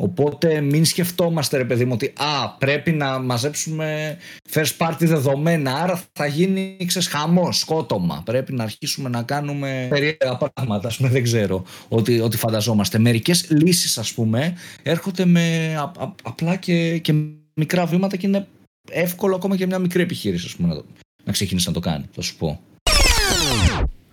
[0.00, 4.16] Οπότε μην σκεφτόμαστε ρε παιδί μου ότι α, πρέπει να μαζέψουμε
[4.50, 8.22] first party δεδομένα άρα θα γίνει ξέρεις, χαμός, σκότωμα.
[8.24, 12.98] Πρέπει να αρχίσουμε να κάνουμε περίεργα πράγματα, ας πούμε, δεν ξέρω ότι, ότι φανταζόμαστε.
[12.98, 17.14] Μερικές λύσεις ας πούμε έρχονται με α- α- απλά και, και
[17.54, 18.46] μικρά βήματα και είναι
[18.90, 20.84] εύκολο ακόμα και μια μικρή επιχείρηση ας πούμε, να, το-
[21.24, 22.60] να ξεκινήσει να το κάνει, θα σου πω.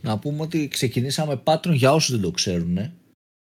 [0.01, 2.77] Να πούμε ότι ξεκινήσαμε Patreon για όσους δεν το ξέρουν.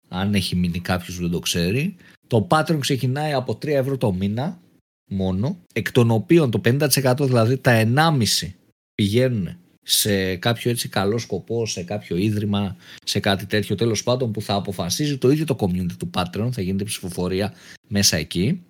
[0.08, 1.96] Αν έχει μείνει κάποιος που δεν το ξέρει.
[2.28, 4.62] Το Patreon ξεκινάει από 3 ευρώ το μήνα
[5.10, 8.52] μόνο, εκ των οποίων το 50% δηλαδή τα 1,5
[8.96, 14.42] πηγαίνουν σε κάποιο έτσι καλό σκοπό, σε κάποιο ίδρυμα, σε κάτι τέτοιο τέλος πάντων που
[14.42, 17.54] θα αποφασίζει το ίδιο το community του Patreon, θα γίνεται ψηφοφορία
[17.88, 18.62] μέσα εκεί.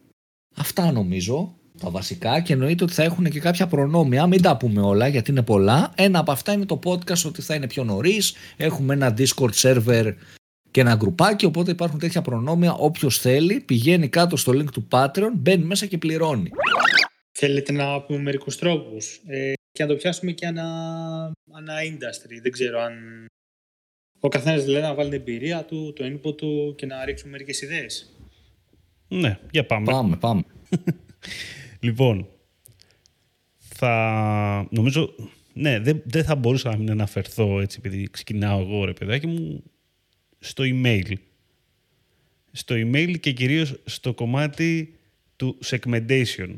[0.55, 4.82] Αυτά νομίζω τα βασικά και εννοείται ότι θα έχουν και κάποια προνόμια, μην τα πούμε
[4.82, 5.93] όλα γιατί είναι πολλά.
[5.96, 8.34] Ένα από αυτά είναι το podcast ότι θα είναι πιο νωρίς.
[8.58, 10.13] Έχουμε ένα Discord server
[10.72, 12.74] και ένα γκρουπάκι, οπότε υπάρχουν τέτοια προνόμια.
[12.74, 16.50] Όποιος θέλει πηγαίνει κάτω στο link του Patreon, μπαίνει μέσα και πληρώνει.
[17.32, 20.63] Θέλετε να πούμε μερικούς τρόπους; Ε, και να το πιάσουμε και ανα,
[21.52, 22.39] ανα industry.
[22.41, 23.26] Δεν ξέρω αν
[24.19, 27.62] ο καθένας δηλαδή να βάλει την εμπειρία του, το input του και να ρίξουμε μερικές
[27.62, 28.15] ιδέες.
[29.08, 29.91] Ναι, για πάμε.
[29.91, 30.43] Πάμε, πάμε.
[31.84, 32.28] Λοιπόν,
[33.58, 35.15] θα νομίζω,
[35.54, 39.63] ναι, δεν, δεν θα μπορούσα να μην αναφερθώ έτσι επειδή ξεκινάω εγώ ρε παιδάκι μου
[40.39, 41.13] στο email.
[42.52, 45.00] Στο email και κυρίως στο κομμάτι
[45.36, 46.56] του segmentation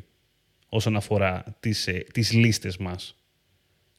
[0.70, 3.16] όσον αφορά τις, ε, τις λίστες μας.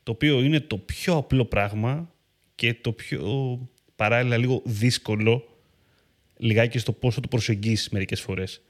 [0.02, 2.14] Το οποίο είναι το πιο απλό πράγμα
[2.54, 3.60] και το πιο
[3.96, 5.58] παράλληλα λίγο δύσκολο
[6.36, 8.62] λιγάκι στο πόσο το προσεγγίσεις μερικές φορές.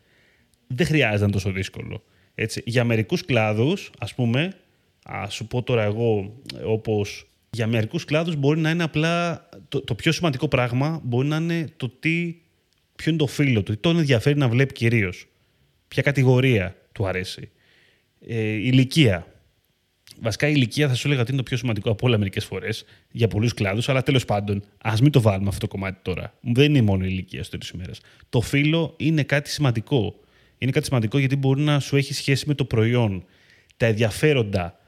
[0.66, 2.04] Δεν χρειάζεται να είναι τόσο δύσκολο.
[2.38, 2.62] Έτσι.
[2.66, 4.52] Για μερικούς κλάδους, ας πούμε,
[5.08, 9.94] Α σου πω τώρα εγώ, όπως για μερικούς κλάδους μπορεί να είναι απλά το, το
[9.94, 12.36] πιο σημαντικό πράγμα μπορεί να είναι το τι,
[12.96, 15.26] ποιο είναι το φίλο του, τι τον ενδιαφέρει να βλέπει κυρίως.
[15.88, 17.50] Ποια κατηγορία του αρέσει.
[18.26, 19.26] Ε, ηλικία.
[20.20, 22.84] Βασικά η ηλικία θα σου έλεγα ότι είναι το πιο σημαντικό από όλα μερικές φορές
[23.10, 26.34] για πολλούς κλάδους, αλλά τέλος πάντων, ας μην το βάλουμε αυτό το κομμάτι τώρα.
[26.40, 28.00] Δεν είναι μόνο η ηλικία στο τέλος ημέρας.
[28.28, 30.20] Το φύλλο είναι κάτι σημαντικό.
[30.58, 33.24] Είναι κάτι σημαντικό γιατί μπορεί να σου έχει σχέση με το προϊόν,
[33.76, 34.78] τα ενδιαφέροντα.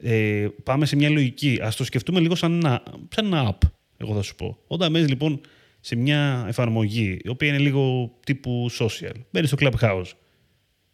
[0.00, 1.60] Ε, πάμε σε μια λογική.
[1.62, 2.82] Α το σκεφτούμε λίγο σαν ένα,
[3.14, 4.58] σαν ένα app, εγώ θα σου πω.
[4.66, 5.40] Όταν μπαίνεις λοιπόν
[5.80, 10.10] σε μια εφαρμογή, η οποία είναι λίγο τύπου social, μπαίνεις στο Clubhouse.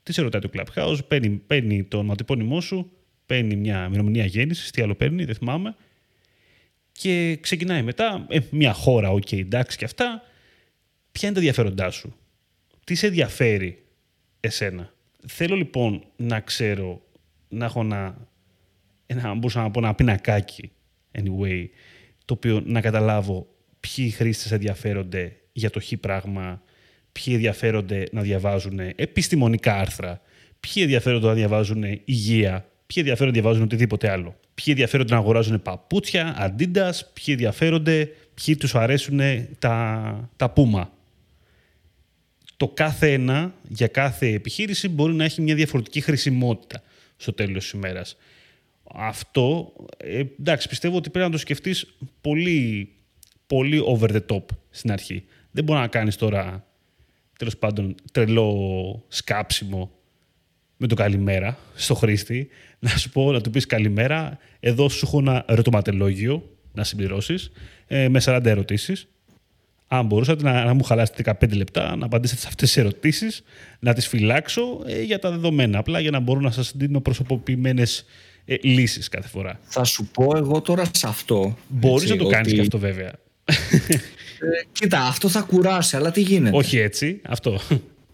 [0.03, 2.91] Τι σε ρωτάει το Clubhouse, παίρνει, παίρνει το ονοματεπώνυμό σου,
[3.27, 5.77] παίρνει μια ημερομηνία γέννησης, τι άλλο παίρνει, δεν θυμάμαι.
[6.93, 10.23] Και ξεκινάει μετά, ε, μια χώρα, OK, okay, εντάξει και αυτά.
[11.13, 12.15] Ποια είναι τα ενδιαφέροντά σου,
[12.85, 13.85] τι σε ενδιαφέρει;
[14.41, 14.93] Εσένα.
[15.27, 17.03] Θέλω λοιπόν να ξέρω,
[17.49, 18.29] να έχω ένα,
[19.07, 20.71] ένα μπορούσα να πω ένα πινακάκι,
[21.13, 21.67] anyway,
[22.25, 23.47] το οποίο να καταλάβω
[23.81, 26.63] ποιοι χρήστες ενδιαφέρονται για το χ πράγμα,
[27.13, 30.21] ποιοι ενδιαφέρονται να διαβάζουν επιστημονικά άρθρα,
[30.61, 34.37] ποιοι ενδιαφέρονται να διαβάζουν υγεία, ποιοι ενδιαφέρονται να διαβάζουν οτιδήποτε άλλο.
[34.55, 39.21] Ποιοι ενδιαφέρονται να αγοράζουν παπούτσια, αντίντα, ποιοι ενδιαφέρονται, ποιοι τους αρέσουν
[39.59, 40.93] τα, τα πούμα.
[42.61, 46.83] Το κάθε ένα για κάθε επιχείρηση μπορεί να έχει μια διαφορετική χρησιμότητα
[47.17, 48.17] στο τέλος της ημέρας.
[48.85, 52.93] Αυτό, ε, εντάξει, πιστεύω ότι πρέπει να το σκεφτείς πολύ,
[53.47, 55.25] πολύ over the top στην αρχή.
[55.51, 56.67] Δεν μπορεί να κάνεις τώρα,
[57.39, 59.91] τέλος πάντων, τρελό σκάψιμο
[60.77, 65.19] με το καλημέρα στο χρήστη, να σου πω, να του πεις καλημέρα, εδώ σου έχω
[65.19, 67.51] ένα ερωτηματελόγιο να συμπληρώσεις
[67.87, 69.09] ε, με 40 ερωτήσεις.
[69.93, 73.43] Αν μπορούσατε να, να μου χαλάσετε 15 λεπτά, να απαντήσετε σε αυτές τις ερωτήσεις,
[73.79, 78.05] να τις φυλάξω ε, για τα δεδομένα, απλά για να μπορώ να σας δίνω προσωποποιημένες
[78.45, 79.61] ε, λύσεις κάθε φορά.
[79.63, 81.57] Θα σου πω εγώ τώρα σε αυτό.
[81.69, 82.35] Μπορείς να το ότι...
[82.35, 83.13] κάνεις και αυτό βέβαια.
[84.43, 87.61] Ε, κοίτα, αυτό θα κουράσει, αλλά τι γίνεται; Όχι έτσι, αυτό.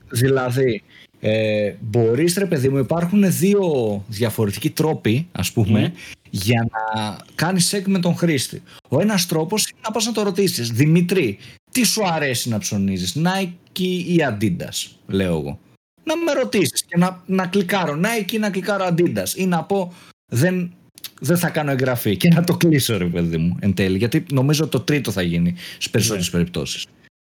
[0.08, 0.82] Δηλαδή,
[1.20, 3.64] ε, μπορείς ρε παιδί μου υπάρχουν δύο
[4.08, 5.92] διαφορετικοί τρόποι ας πούμε
[6.30, 10.22] για να κάνεις σεκ με τον χρήστη ο ένας τρόπος είναι να πας να το
[10.22, 11.38] ρωτήσεις Δημήτρη
[11.76, 15.58] τι σου αρέσει να ψωνίζεις Nike ή Adidas λέω εγώ
[16.04, 19.94] να με ρωτήσεις και να, να κλικάρω Nike ή να κλικάρω Adidas ή να πω
[20.32, 20.74] δεν,
[21.20, 24.68] δεν θα κάνω εγγραφή και να το κλείσω ρε παιδί μου εν τέλει γιατί νομίζω
[24.68, 26.32] το τρίτο θα γίνει στις περισσότερες yeah.
[26.32, 26.38] Ναι.
[26.38, 26.86] περιπτώσεις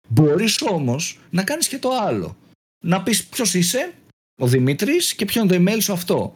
[0.09, 2.37] μπορείς όμως να κάνεις και το άλλο
[2.85, 3.93] να πεις ποιος είσαι,
[4.41, 6.35] ο Δημήτρης και ποιο είναι το email σου αυτό.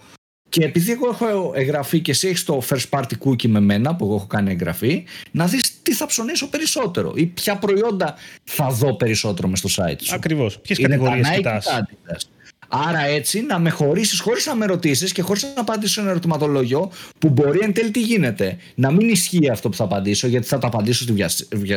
[0.49, 4.05] Και επειδή εγώ έχω εγγραφεί και εσύ έχεις το first party cookie με μένα που
[4.05, 8.95] εγώ έχω κάνει εγγραφή, να δεις τι θα ψωνίσω περισσότερο ή ποια προϊόντα θα δω
[8.95, 10.15] περισσότερο μες στο site σου.
[10.15, 10.59] Ακριβώς.
[10.59, 11.67] Ποιες κατηγορίες κοιτάς;
[12.71, 16.91] Άρα έτσι να με χωρίσεις χωρίς να με ρωτήσεις και χωρίς να απαντήσω ένα ερωτηματολόγιο
[17.19, 18.57] που μπορεί εν τέλει τι γίνεται.
[18.75, 21.05] Να μην ισχύει αυτό που θα απαντήσω, γιατί θα το απαντήσω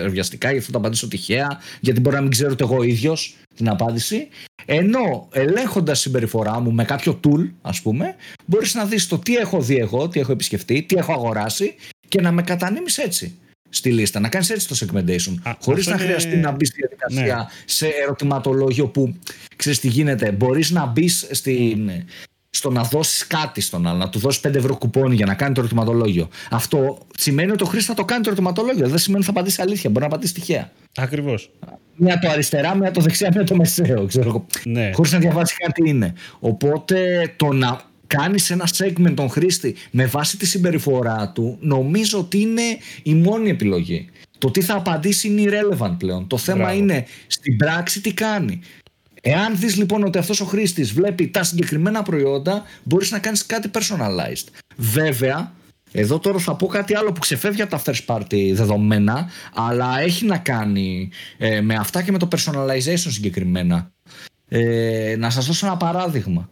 [0.08, 3.68] βιαστικά, γιατί θα το απαντήσω τυχαία, γιατί μπορεί να μην ξέρω το εγώ ίδιος την
[3.68, 4.28] απάντηση.
[4.64, 8.14] Ενώ ελέγχοντας συμπεριφορά μου με κάποιο tool, ας πούμε,
[8.46, 11.74] μπορείς να δεις το τι έχω δει εγώ, τι έχω επισκεφτεί, τι έχω αγοράσει
[12.08, 13.36] και να με κατανείμεις έτσι
[13.74, 14.20] στη λίστα.
[14.20, 15.54] Να κάνεις έτσι το segmentation.
[15.60, 17.44] Χωρίς να χρειαστεί να μπεις στη διαδικασία ναι.
[17.64, 19.14] σε ερωτηματολόγιο που
[19.56, 20.32] ξέρεις τι γίνεται.
[20.32, 21.90] Μπορείς να μπεις στην,
[22.50, 25.54] στο να δώσεις κάτι στον άλλο, να του δώσεις 5 ευρώ κουπόνι για να κάνει
[25.54, 26.28] το ερωτηματολόγιο.
[26.50, 28.88] Αυτό σημαίνει ότι ο χρήστη θα το κάνει το ερωτηματολόγιο.
[28.88, 29.90] Δεν σημαίνει ότι θα απαντήσει αλήθεια.
[29.90, 30.70] Μπορεί να απαντήσει τυχαία.
[30.96, 31.50] Ακριβώς.
[31.96, 34.06] Μια το αριστερά, μια το δεξιά, μια το μεσαίο.
[34.06, 34.90] Ξέρω ναι.
[34.94, 36.12] Χωρίς να διαβάσει κάτι είναι.
[36.38, 37.80] Οπότε το να
[38.16, 42.62] κάνεις ένα segment τον χρήστη με βάση τη συμπεριφορά του νομίζω ότι είναι
[43.02, 44.10] η μόνη επιλογή.
[44.38, 46.26] Το τι θα απαντήσει είναι irrelevant πλέον.
[46.26, 48.60] Το θέμα είναι στην πράξη τι κάνει.
[49.20, 53.70] Εάν δεις λοιπόν ότι αυτός ο χρήστης βλέπει τα συγκεκριμένα προϊόντα μπορείς να κάνεις κάτι
[53.74, 54.46] personalized.
[54.76, 55.52] Βέβαια
[55.92, 60.24] εδώ τώρα θα πω κάτι άλλο που ξεφεύγει από τα first party δεδομένα αλλά έχει
[60.24, 63.90] να κάνει ε, με αυτά και με το personalization συγκεκριμένα.
[64.48, 66.48] Ε, να σας δώσω ένα παράδειγμα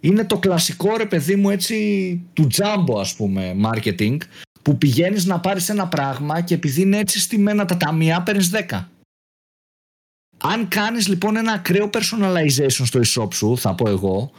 [0.00, 4.16] είναι το κλασικό ρε παιδί μου έτσι του τζάμπο ας πούμε marketing
[4.62, 8.84] που πηγαίνεις να πάρεις ένα πράγμα και επειδή είναι έτσι στημένα τα ταμεία παίρνεις 10.
[10.42, 14.30] Αν κάνεις λοιπόν ένα ακραίο personalization στο e-shop σου θα πω εγώ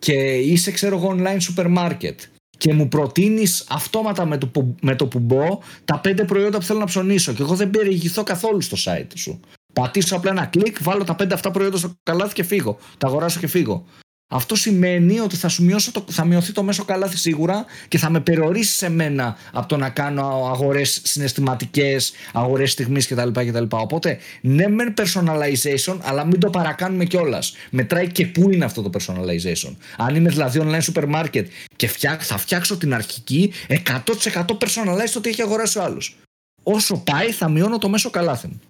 [0.00, 2.14] και είσαι ξέρω εγώ online supermarket
[2.58, 6.64] και μου προτείνεις αυτόματα με το, που, με το που μπω τα πέντε προϊόντα που
[6.64, 9.40] θέλω να ψωνίσω και εγώ δεν περιηγηθώ καθόλου στο site σου.
[9.72, 12.78] Πατήσω απλά ένα κλικ, βάλω τα πέντε αυτά προϊόντα στο καλάθι και φύγω.
[12.98, 13.86] Τα αγοράσω και φύγω
[14.30, 18.10] αυτό σημαίνει ότι θα, σου μειώσω το, θα μειωθεί το μέσο καλάθι σίγουρα και θα
[18.10, 23.64] με περιορίσει σε μένα από το να κάνω αγορές συναισθηματικές, αγορές στιγμής κτλ, κτλ.
[23.68, 27.54] Οπότε, ναι, μεν personalization, αλλά μην το παρακάνουμε κιόλας.
[27.70, 29.76] Μετράει και πού είναι αυτό το personalization.
[29.96, 31.44] Αν είμαι δηλαδή online supermarket
[31.76, 36.16] και θα φτιάξω την αρχική 100% personalized ότι έχει αγοράσει ο άλλος.
[36.62, 38.60] Όσο πάει, θα μειώνω το μέσο καλάθι μου.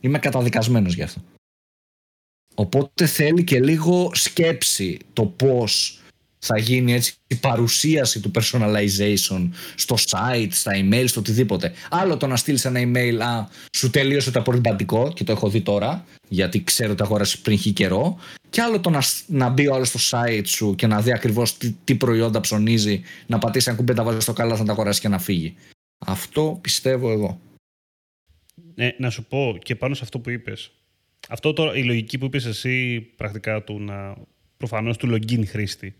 [0.00, 1.20] Είμαι καταδικασμένος γι' αυτό.
[2.58, 6.00] Οπότε θέλει και λίγο σκέψη το πώς
[6.38, 11.72] θα γίνει έτσι η παρουσίαση του personalization στο site, στα email, στο οτιδήποτε.
[11.90, 13.46] Άλλο το να στείλεις ένα email, α,
[13.76, 17.72] σου τελείωσε το απορριμπαντικό και το έχω δει τώρα, γιατί ξέρω ότι αγόρασε πριν χει
[17.72, 18.18] καιρό.
[18.50, 21.56] Και άλλο το να, να μπει ο άλλος στο site σου και να δει ακριβώς
[21.56, 25.00] τι, τι προϊόντα ψωνίζει, να πατήσει ένα κουμπί, τα βάζει στο καλά, θα τα αγοράσει
[25.00, 25.54] και να φύγει.
[25.98, 27.40] Αυτό πιστεύω εγώ.
[28.74, 30.72] Ναι, να σου πω και πάνω σε αυτό που είπες,
[31.28, 34.16] αυτό τώρα, η λογική που είπες εσύ πρακτικά του να
[34.56, 35.94] προφανώς του login χρήστη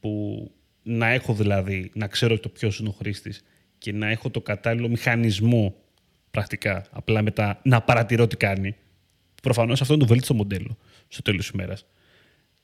[0.00, 0.50] που
[0.82, 3.44] να έχω δηλαδή, να ξέρω το ποιος είναι ο χρήστης
[3.78, 5.74] και να έχω το κατάλληλο μηχανισμό
[6.30, 8.74] πρακτικά, απλά μετά να παρατηρώ τι κάνει.
[9.42, 10.78] Προφανώς αυτό είναι το βέλτιστο μοντέλο
[11.08, 11.86] στο τέλος της ημέρας.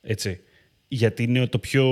[0.01, 0.41] Έτσι.
[0.89, 1.87] Γιατί είναι το πιο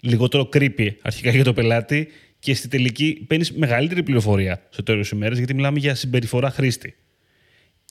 [0.00, 2.08] λιγότερο creepy αρχικά για το πελάτη
[2.38, 6.94] και στη τελική παίρνεις μεγαλύτερη πληροφορία στο τέλος της ημέρας γιατί μιλάμε για συμπεριφορά χρήστη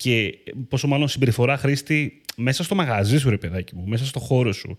[0.02, 0.38] και
[0.68, 4.78] πόσο μάλλον συμπεριφορά χρήστη μέσα στο μαγαζί σου, ρε παιδάκι μου, μέσα στο χώρο σου,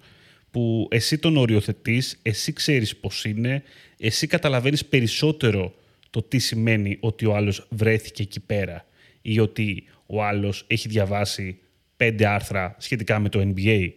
[0.50, 3.62] που εσύ τον οριοθετείς, εσύ ξέρεις πώς είναι,
[3.98, 5.74] εσύ καταλαβαίνεις περισσότερο
[6.10, 8.86] το τι σημαίνει ότι ο άλλος βρέθηκε εκεί πέρα
[9.22, 11.58] ή ότι ο άλλος έχει διαβάσει
[11.96, 13.88] πέντε άρθρα σχετικά με το NBA.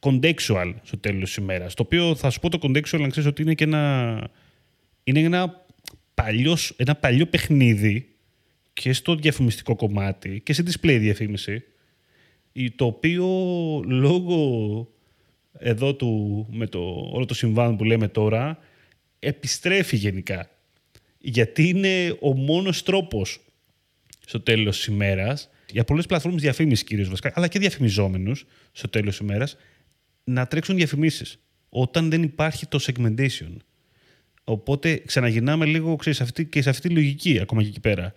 [0.00, 1.74] Contextual στο τέλος της ημέρας.
[1.74, 4.30] Το οποίο θα σου πω το contextual να ξέρεις ότι είναι και ένα,
[5.04, 5.64] είναι ένα,
[6.14, 8.15] παλιός, ένα παλιό παιχνίδι
[8.80, 11.64] και στο διαφημιστικό κομμάτι και σε display διαφήμιση,
[12.76, 13.26] το οποίο
[13.86, 14.88] λόγω
[15.52, 18.58] εδώ του, με το, όλο το συμβάν που λέμε τώρα,
[19.18, 20.50] επιστρέφει γενικά.
[21.18, 23.40] Γιατί είναι ο μόνος τρόπος
[24.26, 29.16] στο τέλος της ημέρας, για πολλές πλατφόρμες διαφήμισης κυρίως βασικά, αλλά και διαφημιζόμενους στο τέλος
[29.16, 29.56] της ημέρας,
[30.24, 33.56] να τρέξουν διαφημίσεις όταν δεν υπάρχει το segmentation.
[34.44, 38.14] Οπότε ξαναγυρνάμε λίγο ξέρεις, αυτή, και σε αυτή τη λογική ακόμα και εκεί πέρα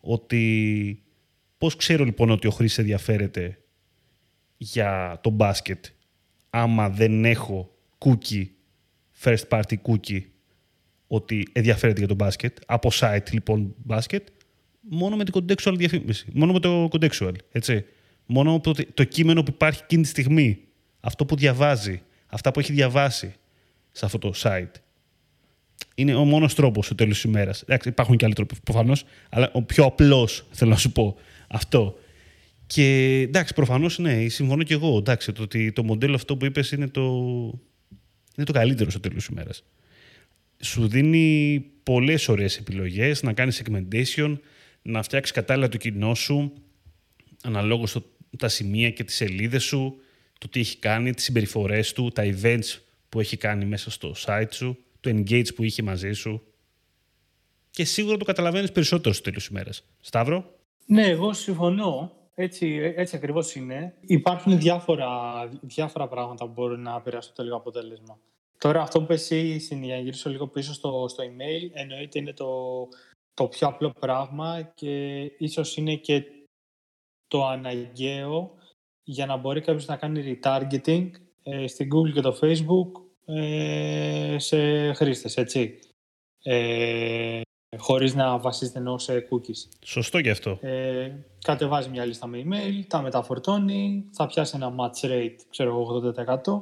[0.00, 1.02] ότι
[1.58, 3.58] πώς ξέρω λοιπόν ότι ο χρήστης ενδιαφέρεται
[4.56, 5.84] για το μπάσκετ
[6.50, 8.46] άμα δεν έχω cookie,
[9.22, 10.22] first party cookie,
[11.06, 14.28] ότι ενδιαφέρεται για το μπάσκετ, από site λοιπόν μπάσκετ,
[14.80, 17.84] μόνο με την contextual διαφήμιση, μόνο με το contextual, έτσι.
[18.26, 20.58] Μόνο το, το κείμενο που υπάρχει εκείνη τη στιγμή,
[21.00, 23.34] αυτό που διαβάζει, αυτά που έχει διαβάσει
[23.90, 24.72] σε αυτό το site
[26.00, 27.64] είναι ο μόνος τρόπος στο τέλος της ημέρας.
[27.84, 31.16] Υπάρχουν και άλλοι τρόποι προφανώς, αλλά ο πιο απλός θέλω να σου πω
[31.48, 31.98] αυτό.
[32.66, 34.96] Και εντάξει, προφανώς ναι, συμφωνώ και εγώ.
[34.96, 37.02] Εντάξει, το ότι το μοντέλο αυτό που είπες είναι το,
[38.36, 39.64] είναι το καλύτερο στο τέλος της ημέρας.
[40.60, 44.38] Σου δίνει πολλές ωραίες επιλογές να κάνεις segmentation,
[44.82, 46.52] να φτιάξεις κατάλληλα το κοινό σου,
[47.42, 47.96] αναλόγως
[48.38, 49.96] τα σημεία και τις σελίδες σου,
[50.38, 52.78] το τι έχει κάνει, τις συμπεριφορές του, τα events
[53.08, 56.42] που έχει κάνει μέσα στο site σου το engage που είχε μαζί σου
[57.70, 59.84] και σίγουρα το καταλαβαίνεις περισσότερο στο τέλος της ημέρας.
[60.00, 60.54] Σταύρο;
[60.86, 62.12] Ναι, εγώ συμφωνώ.
[62.34, 63.94] Έτσι, έτσι ακριβώς είναι.
[64.00, 65.08] Υπάρχουν διάφορα,
[65.60, 68.18] διάφορα πράγματα που μπορούν να επηρεάσουν το τελικό αποτέλεσμα.
[68.58, 72.48] Τώρα αυτό που εσύ, για να γυρίσω λίγο πίσω στο, στο email, εννοείται είναι το,
[73.34, 76.24] το πιο απλό πράγμα και ίσως είναι και
[77.28, 78.54] το αναγκαίο
[79.02, 81.10] για να μπορεί κάποιος να κάνει retargeting
[81.42, 85.78] ε, στην Google και το Facebook ε, σε χρήστες, έτσι.
[86.42, 87.40] Ε,
[87.78, 89.68] χωρίς να βασίζεται ενώ σε cookies.
[89.84, 90.58] Σωστό και αυτό.
[90.60, 91.12] Ε,
[91.44, 96.02] κατεβάζει μια λίστα με email, τα μεταφορτώνει, θα πιάσει ένα match rate, ξέρω
[96.46, 96.60] 80%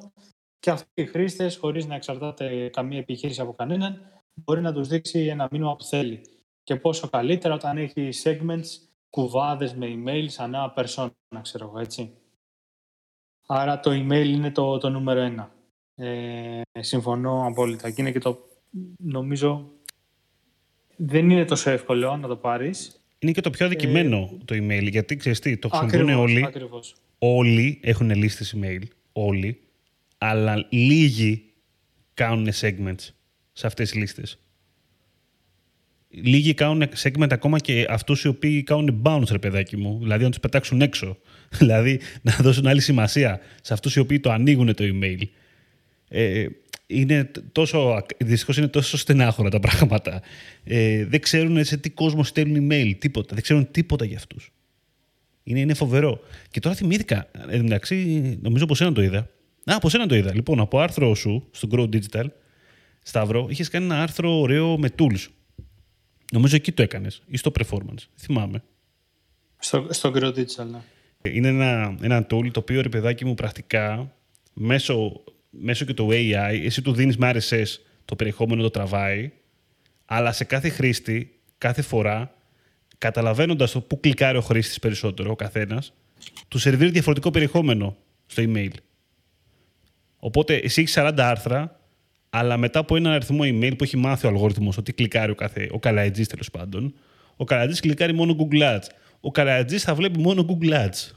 [0.59, 5.27] και αυτοί οι χρήστες, χωρίς να εξαρτάται καμία επιχείρηση από κανέναν, μπορεί να τους δείξει
[5.27, 6.21] ένα μήνυμα που θέλει.
[6.63, 8.67] Και πόσο καλύτερα όταν έχει segments,
[9.11, 11.11] κουβάδες με email σαν ένα persona,
[11.43, 12.17] ξέρω εγώ, έτσι.
[13.47, 15.53] Άρα το email είναι το, το νούμερο ένα.
[16.01, 17.91] Ε, συμφωνώ απόλυτα.
[17.91, 18.39] Και είναι και το,
[18.97, 19.71] νομίζω,
[20.97, 23.01] δεν είναι τόσο εύκολο να το πάρεις.
[23.19, 26.45] Είναι και το πιο αδικημένο ε, το email, γιατί ξέρεις τι, το χρησιμοποιούν όλοι.
[26.45, 26.95] Ακριβώς.
[27.19, 28.83] Όλοι έχουν λίστες email,
[29.13, 29.61] όλοι,
[30.19, 31.45] αλλά λίγοι
[32.15, 33.09] κάνουν segments
[33.53, 34.39] σε αυτές τις λίστες.
[36.09, 39.99] Λίγοι κάνουν segment ακόμα και αυτούς οι οποίοι κάνουν bounce, ρε παιδάκι μου.
[40.03, 41.17] Δηλαδή να τους πετάξουν έξω.
[41.59, 45.23] δηλαδή να δώσουν άλλη σημασία σε αυτούς οι οποίοι το ανοίγουν το email
[46.09, 46.47] ε,
[46.87, 50.23] είναι τόσο, δυστυχώς είναι τόσο στενάχωρα τα πράγματα.
[50.65, 53.35] Ε, δεν ξέρουν σε τι κόσμο στέλνουν email, τίποτα.
[53.35, 54.53] Δεν ξέρουν τίποτα για αυτούς.
[55.43, 56.21] Είναι, είναι φοβερό.
[56.51, 59.19] Και τώρα θυμήθηκα, εντάξει, νομίζω πω ένα το είδα.
[59.65, 60.35] Α, από σένα το είδα.
[60.35, 62.25] Λοιπόν, από άρθρο σου στο Grow Digital,
[63.03, 65.27] Σταύρο, είχες κάνει ένα άρθρο ωραίο με tools.
[66.33, 68.05] Νομίζω εκεί το έκανες ή στο performance.
[68.17, 68.63] Θυμάμαι.
[69.59, 70.81] Στο, στο Grow Digital, ναι.
[71.23, 74.13] Είναι ένα, ένα tool το οποίο ρε παιδάκι μου πρακτικά
[74.53, 77.67] μέσω, μέσω και το AI, εσύ του δίνεις με RSS
[78.05, 79.33] το περιεχόμενο το τραβάει,
[80.05, 82.35] αλλά σε κάθε χρήστη, κάθε φορά,
[82.99, 85.93] καταλαβαίνοντας το πού κλικάρει ο χρήστης περισσότερο, ο καθένας,
[86.49, 87.97] του σερβίρει διαφορετικό περιεχόμενο
[88.27, 88.71] στο email.
[90.19, 91.81] Οπότε εσύ έχεις 40 άρθρα,
[92.31, 95.69] αλλά μετά από ένα αριθμό email που έχει μάθει ο αλγόριθμος ότι κλικάρει ο, κάθε,
[95.71, 96.95] ο καλατζής τέλος πάντων,
[97.37, 98.87] ο καλατζής κλικάρει μόνο Google Ads.
[99.21, 101.11] Ο καλατζής θα βλέπει μόνο Google Ads,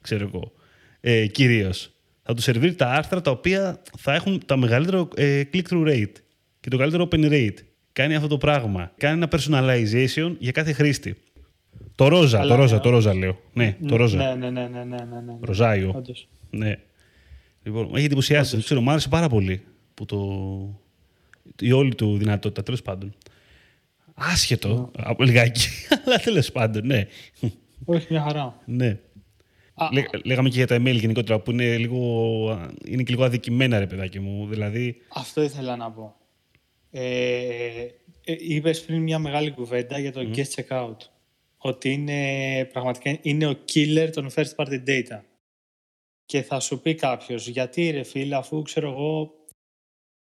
[0.00, 0.52] ξέρω εγώ,
[1.00, 1.92] ε, κυρίως.
[2.30, 6.12] Θα τους σερβίρει τα άρθρα τα οποία θα έχουν τα μεγαλύτερο ε, click-through rate
[6.60, 7.54] και το καλύτερο open rate.
[7.92, 8.92] Κάνει αυτό το πράγμα.
[8.96, 11.16] Κάνει ένα personalization για κάθε χρήστη.
[11.94, 13.40] Το ρόζα, το ρόζα, το ρόζα λέω.
[13.52, 14.16] Ναι, το ρόζα.
[14.16, 15.38] Ναι, ναι, ναι, ναι, ναι, ναι, ναι.
[15.40, 15.92] Ροζάιο.
[15.96, 16.28] Όντως.
[16.50, 16.78] Ναι.
[17.62, 18.54] Λοιπόν, με έχει εντυπωσιάσει.
[18.54, 19.62] Δεν ξέρω, μου άρεσε πάρα πολύ
[19.94, 20.18] που το...
[21.60, 23.14] η όλη του δυνατότητα, τέλος πάντων.
[24.14, 25.68] Άσχετο, από λιγάκι,
[26.06, 27.06] αλλά τέλος πάντων, ναι.
[27.84, 28.58] Όχι, μια χαρά.
[28.64, 28.98] ναι.
[29.84, 32.00] Α, Λέ, λέγαμε και για τα email γενικότερα που είναι, λίγο,
[32.84, 34.46] είναι και λίγο αδικημένα, ρε παιδάκι μου.
[34.46, 36.16] Δηλαδή, Αυτό ήθελα να πω.
[36.90, 37.86] Ε,
[38.24, 40.96] ε, είπες πριν μια μεγάλη κουβέντα για το guest checkout.
[41.56, 45.20] Ότι είναι πραγματικά είναι ο killer των first party data.
[46.24, 49.34] Και θα σου πει κάποιος, γιατί ρε φίλε, αφού ξέρω εγώ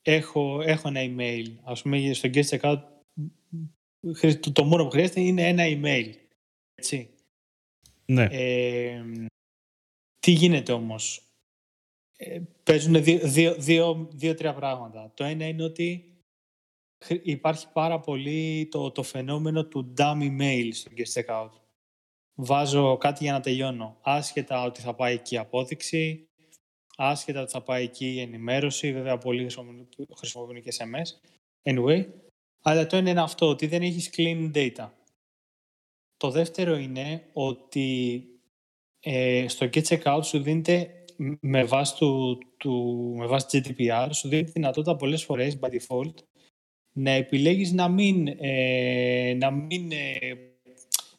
[0.02, 1.46] έχω, έχω ένα email.
[1.64, 2.82] Ας πούμε στο guest checkout
[4.16, 6.10] χρη- το, το μόνο που χρειάζεται είναι ένα email.
[6.76, 7.10] Έτσι.
[8.06, 8.28] Ναι.
[8.32, 9.04] Ε,
[10.20, 11.28] τι γίνεται όμως;
[12.18, 15.12] Ε, παίζουν δύο, δύο, δύο, δύο-τρία πράγματα.
[15.14, 16.18] Το ένα είναι ότι
[17.06, 21.50] χρ- υπάρχει πάρα πολύ το, το φαινόμενο του dumb email στο guest checkout.
[22.36, 23.98] Βάζω κάτι για να τελειώνω.
[24.02, 26.28] Άσχετα ότι θα πάει εκεί η απόδειξη,
[26.98, 29.88] άσχετα ότι θα πάει εκεί η ενημέρωση, βέβαια πολλοί χρησιμοποιούν,
[30.18, 31.30] χρησιμοποιούν και SMS.
[31.70, 32.06] Anyway,
[32.62, 34.90] αλλά το ένα είναι αυτό, ότι δεν έχεις clean data.
[36.24, 38.24] Το δεύτερο είναι ότι
[39.00, 42.74] ε, στο get checkout σου δίνεται μ- με βάση, του, του,
[43.18, 46.14] με βάση GDPR σου δίνει τη δυνατότητα πολλές φορές by default
[46.94, 50.36] να επιλέγεις να μην, ε, να μην, ε,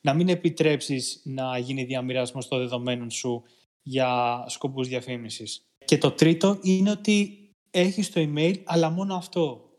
[0.01, 3.43] να μην επιτρέψεις να γίνει διαμοιρασμός των δεδομένων σου
[3.83, 5.63] για σκοπούς διαφήμισης.
[5.85, 9.71] Και το τρίτο είναι ότι έχεις το email αλλά μόνο αυτό.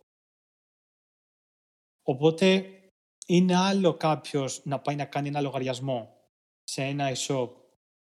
[2.03, 2.69] Οπότε
[3.25, 6.15] είναι άλλο κάποιος να πάει να κάνει ένα λογαριασμό
[6.63, 7.49] σε ένα e-shop,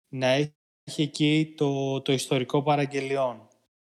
[0.08, 3.48] να έχει εκεί το, το ιστορικό παραγγελιών,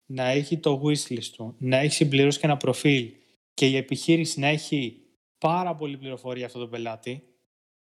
[0.06, 3.12] να έχει το wishlist του, να έχει συμπληρώσει και ένα προφίλ
[3.54, 5.02] και η επιχείρηση να έχει
[5.38, 7.24] πάρα πολύ πληροφορία για αυτόν τον πελάτη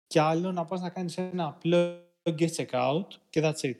[0.06, 3.76] και άλλο να πας να κάνεις ένα απλό guest checkout και that's it.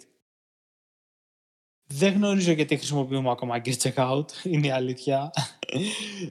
[1.94, 5.30] Δεν γνωρίζω γιατί χρησιμοποιούμε ακόμα guest checkout, είναι η αλήθεια.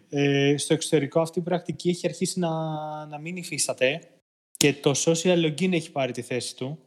[0.09, 2.49] Ε, στο εξωτερικό αυτή η πρακτική έχει αρχίσει να,
[3.05, 4.01] να μην υφίσταται
[4.57, 6.79] και το social login έχει πάρει τη θέση του.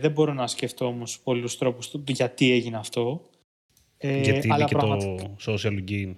[0.00, 3.30] Δεν μπορώ να σκεφτώ όμως πολλούς τρόπους του γιατί έγινε αυτό.
[3.98, 6.14] Ε, γιατί είναι αλλά και πραγματικά- το social login.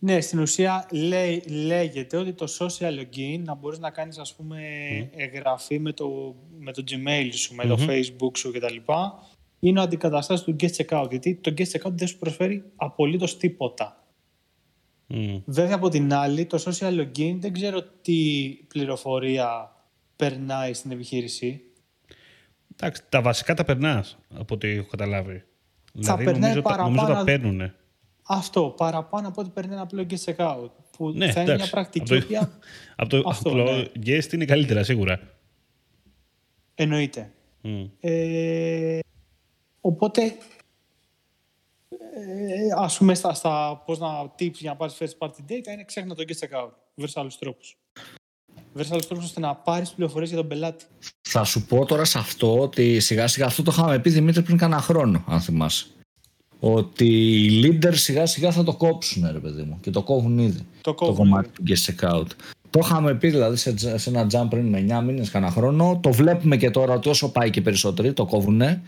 [0.00, 4.60] Ναι, στην ουσία λέει, λέγεται ότι το social login να μπορείς να κάνεις ας πούμε
[5.16, 7.86] εγγραφή με το, με το Gmail σου, με το Μμμ.
[7.88, 8.76] Facebook σου κτλ.
[9.60, 14.02] Είναι ο αντικαταστάτης του guest checkout, γιατί το guest checkout δεν σου προσφέρει απολύτως τίποτα.
[15.06, 15.36] Μμ.
[15.44, 19.72] Βέβαια από την άλλη, το social login δεν ξέρω τι πληροφορία
[20.16, 21.60] περνάει στην επιχείρηση.
[22.76, 25.44] Εντάξει, τα βασικά τα περνάς από ό,τι έχω καταλάβει.
[25.92, 27.72] δηλαδή, περνάει νομίζω, τα- νομίζω τα παραπάνω- παίρνουν.
[28.22, 30.70] Αυτό, παραπάνω από ό,τι παίρνει ένα απλό guest checkout.
[30.96, 31.70] Που Ναι, θα είναι μια εντάξει.
[31.70, 32.58] πρακτική Από το- οποία
[32.96, 33.84] Από το Αυτό, απλό ναι.
[34.06, 35.20] guest είναι καλύτερα σίγουρα.
[36.74, 37.32] εννοείται.
[37.60, 37.84] Μμ.
[38.00, 38.98] Ε,
[39.92, 40.22] οπότε,
[42.14, 44.08] ε, ας πούμε, στα, στα πώς να
[44.38, 46.70] tips για να πάρεις first party data είναι ξέχνα το guest checkout.
[46.94, 47.76] Βρες άλλους τρόπους.
[48.72, 50.84] Βρες άλλους τρόπους ώστε να πάρεις πληροφορίες για τον πελάτη.
[51.28, 54.56] Θα σου πω τώρα σε αυτό ότι σιγά σιγά αυτό το είχαμε πει Δημήτρη πριν
[54.56, 55.86] κάνα χρόνο, αν θυμάσαι.
[56.60, 57.06] Ότι
[57.44, 59.78] οι leaders σιγά σιγά θα το κόψουν, ρε παιδί μου.
[59.80, 60.58] Και το κόβουν ήδη.
[60.58, 61.16] Το Το κόβουν.
[61.16, 62.26] κομμάτι του guest checkout.
[62.70, 65.98] Το είχαμε πει δηλαδή σε, τζ- σε ένα jump πριν 9 μήνες, κανένα χρόνο.
[66.02, 68.82] Το βλέπουμε και τώρα ότι όσο πάει και περισσότεροι το κόβουνε.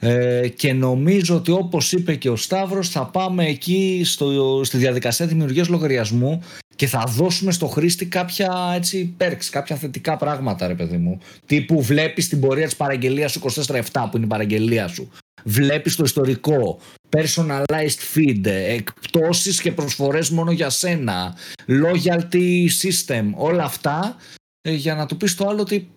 [0.00, 5.26] Ε, και νομίζω ότι όπως είπε και ο Σταύρος θα πάμε εκεί στο, στη διαδικασία
[5.26, 6.42] δημιουργίας λογαριασμού
[6.76, 11.18] και θα δώσουμε στο χρήστη κάποια έτσι perks, κάποια θετικά πράγματα ρε παιδί μου.
[11.46, 15.10] Τύπου βλέπεις την πορεία της παραγγελίας σου 24-7 που είναι η παραγγελία σου.
[15.44, 16.78] Βλέπεις το ιστορικό,
[17.16, 21.36] personalized feed, εκπτώσεις και προσφορές μόνο για σένα,
[21.66, 24.16] loyalty system, όλα αυτά
[24.60, 25.88] ε, για να του πεις το άλλο ότι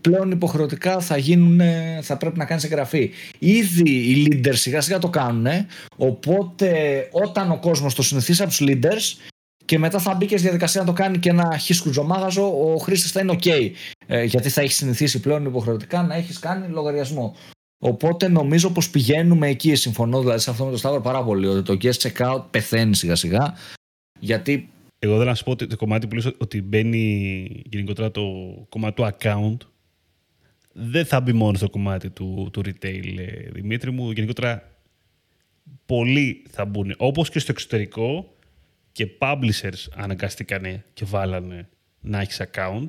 [0.00, 1.60] πλέον υποχρεωτικά θα, γίνουν,
[2.02, 3.10] θα πρέπει να κάνεις εγγραφή.
[3.38, 5.46] Ήδη οι leaders σιγά σιγά το κάνουν,
[5.96, 9.30] οπότε όταν ο κόσμος το συνηθίσει από τους leaders
[9.64, 13.10] και μετά θα μπει και στη διαδικασία να το κάνει και ένα χίσκουτζομάγαζο, ο χρήστης
[13.10, 13.70] θα είναι OK.
[14.06, 17.36] Ε, γιατί θα έχεις συνηθίσει πλέον υποχρεωτικά να έχεις κάνει λογαριασμό.
[17.82, 19.74] Οπότε νομίζω πως πηγαίνουμε εκεί.
[19.74, 21.46] Συμφωνώ δηλαδή σε αυτό με το Σταύρο πάρα πολύ.
[21.46, 23.54] Ότι το guest checkout πεθαίνει σιγά σιγά.
[24.20, 24.68] Γιατί.
[24.98, 28.22] Εγώ δεν να σου πω ότι το κομμάτι που λες ότι μπαίνει γενικότερα το
[28.68, 29.56] κομμάτι του account
[30.72, 34.10] δεν θα μπει μόνο στο κομμάτι του, του retail, ε, Δημήτρη μου.
[34.10, 34.70] Γενικότερα
[35.86, 36.94] πολλοί θα μπουν.
[36.96, 38.36] Όπως και στο εξωτερικό
[38.92, 41.68] και publishers αναγκαστήκανε και βάλανε
[42.00, 42.86] να έχεις account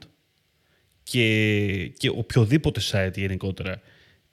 [1.04, 3.82] και, και οποιοδήποτε site γενικότερα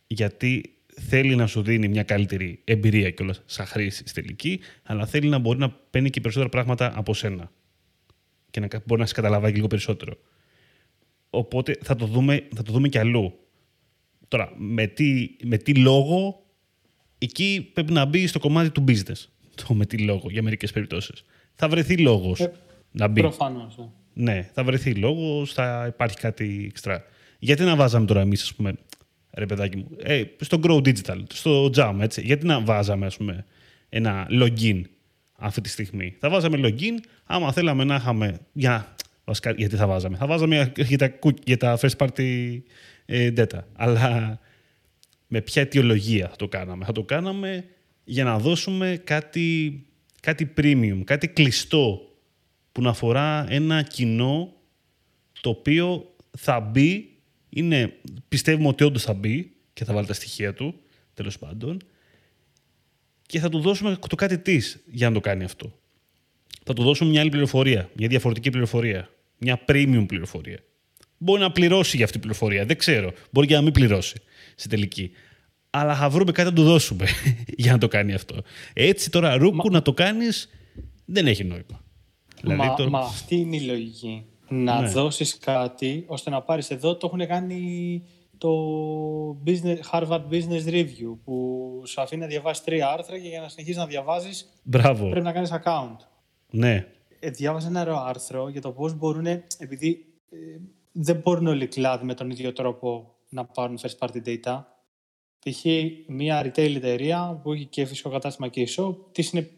[0.07, 5.29] γιατί θέλει να σου δίνει μια καλύτερη εμπειρία κιόλας σαν χρήση στη τελική, αλλά θέλει
[5.29, 7.51] να μπορεί να παίρνει και περισσότερα πράγματα από σένα
[8.51, 10.19] και να μπορεί να σε καταλαβαίνει λίγο περισσότερο.
[11.39, 13.33] Οπότε θα το δούμε, θα το δούμε κι αλλού.
[14.29, 16.45] Τώρα, με τι, με τι λόγο,
[17.19, 19.27] εκεί πρέπει να μπει στο κομμάτι του business.
[19.67, 21.25] Το με τι λόγο, για μερικές περιπτώσεις
[21.59, 22.53] θα βρεθεί λόγος ε,
[22.91, 23.21] να μπει.
[23.21, 23.77] Προφανώς.
[23.79, 23.83] Ε.
[24.13, 27.05] Ναι, θα βρεθεί λόγος, θα υπάρχει κάτι εξτρά.
[27.39, 28.75] Γιατί να βάζαμε τώρα εμείς, ας πούμε,
[29.33, 33.45] ρε παιδάκι μου, ε, στο Grow Digital, στο Jam, έτσι, γιατί να βάζαμε, ας πούμε,
[33.89, 34.83] ένα login
[35.33, 36.17] αυτή τη στιγμή.
[36.19, 38.39] Θα βάζαμε login, άμα θέλαμε να είχαμε.
[38.53, 38.95] Για,
[39.29, 40.17] βασικά, γιατί θα βάζαμε.
[40.17, 42.59] Θα βάζαμε για τα, για τα first party
[43.07, 43.61] ε, data.
[43.77, 44.41] Αλλά
[45.27, 46.85] με ποια αιτιολογία θα το κάναμε.
[46.85, 47.65] Θα το κάναμε
[48.05, 49.83] για να δώσουμε κάτι
[50.21, 52.01] κάτι premium, κάτι κλειστό
[52.73, 54.53] που να αφορά ένα κοινό
[55.41, 57.17] το οποίο θα μπει,
[57.49, 57.93] είναι,
[58.29, 60.75] πιστεύουμε ότι όντως θα μπει και θα βάλει τα στοιχεία του,
[61.15, 61.79] τέλος πάντων,
[63.27, 65.79] και θα του δώσουμε το κάτι της για να το κάνει αυτό.
[66.65, 70.59] Θα του δώσουμε μια άλλη πληροφορία, μια διαφορετική πληροφορία, μια premium πληροφορία.
[71.19, 73.13] Μπορεί να πληρώσει για αυτή την πληροφορία, δεν ξέρω.
[73.31, 74.21] Μπορεί και να μην πληρώσει
[74.55, 75.11] στη τελική
[75.71, 77.07] αλλά θα βρούμε κάτι να του δώσουμε
[77.63, 78.37] για να το κάνει αυτό.
[78.73, 80.49] Έτσι τώρα ρούκου να το κάνεις
[81.05, 81.85] δεν έχει νόημα.
[82.41, 84.27] Δηλαδή, μα, μα αυτή είναι η λογική.
[84.49, 84.89] Να ναι.
[84.89, 86.97] δώσεις κάτι ώστε να πάρεις εδώ.
[86.97, 88.03] Το έχουν κάνει
[88.39, 88.51] το
[89.47, 93.79] business, Harvard Business Review που σου αφήνει να διαβάσεις τρία άρθρα και για να συνεχίσει
[93.79, 95.09] να διαβάζεις Μπράβο.
[95.09, 95.97] πρέπει να κάνεις account.
[96.51, 96.87] Ναι.
[97.21, 99.27] Ε, διάβασα ένα ωραίο άρθρο για το πώς μπορούν,
[99.59, 100.37] επειδή ε,
[100.93, 104.65] δεν μπορούν όλοι οι κλάδοι με τον ίδιο τρόπο να πάρουν first party data
[105.39, 105.65] π.χ.
[106.07, 109.51] μια retail εταιρεία που έχει και φυσικό κατάστημα και e-shop, της είναι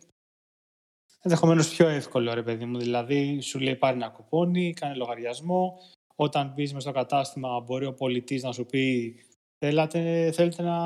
[1.23, 2.79] ενδεχομένως πιο εύκολο, ρε παιδί μου.
[2.79, 5.79] Δηλαδή, σου λέει πάρει ένα κουπόνι, κάνει λογαριασμό.
[6.17, 9.15] Όταν μπεις μες στο κατάστημα, μπορεί ο πολιτής να σου πει
[9.63, 10.77] Θέλετε, θέλετε να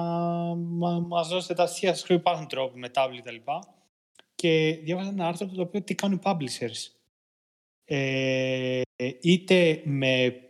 [1.00, 2.08] μα δώσετε τα στοιχεία σας.
[2.08, 3.50] Υπάρχουν τρόποι με tablet κτλ.
[4.44, 6.92] Και διάβαζα ένα άρθρο το οποίο τι κάνουν οι publishers.
[7.84, 8.82] Ε,
[9.20, 10.40] είτε με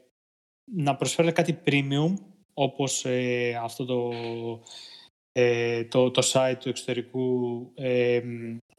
[0.65, 2.15] να προσφέρουν κάτι premium
[2.55, 4.11] όπως ε, αυτό το,
[5.33, 8.23] ε, το, το site του εξωτερικού ε,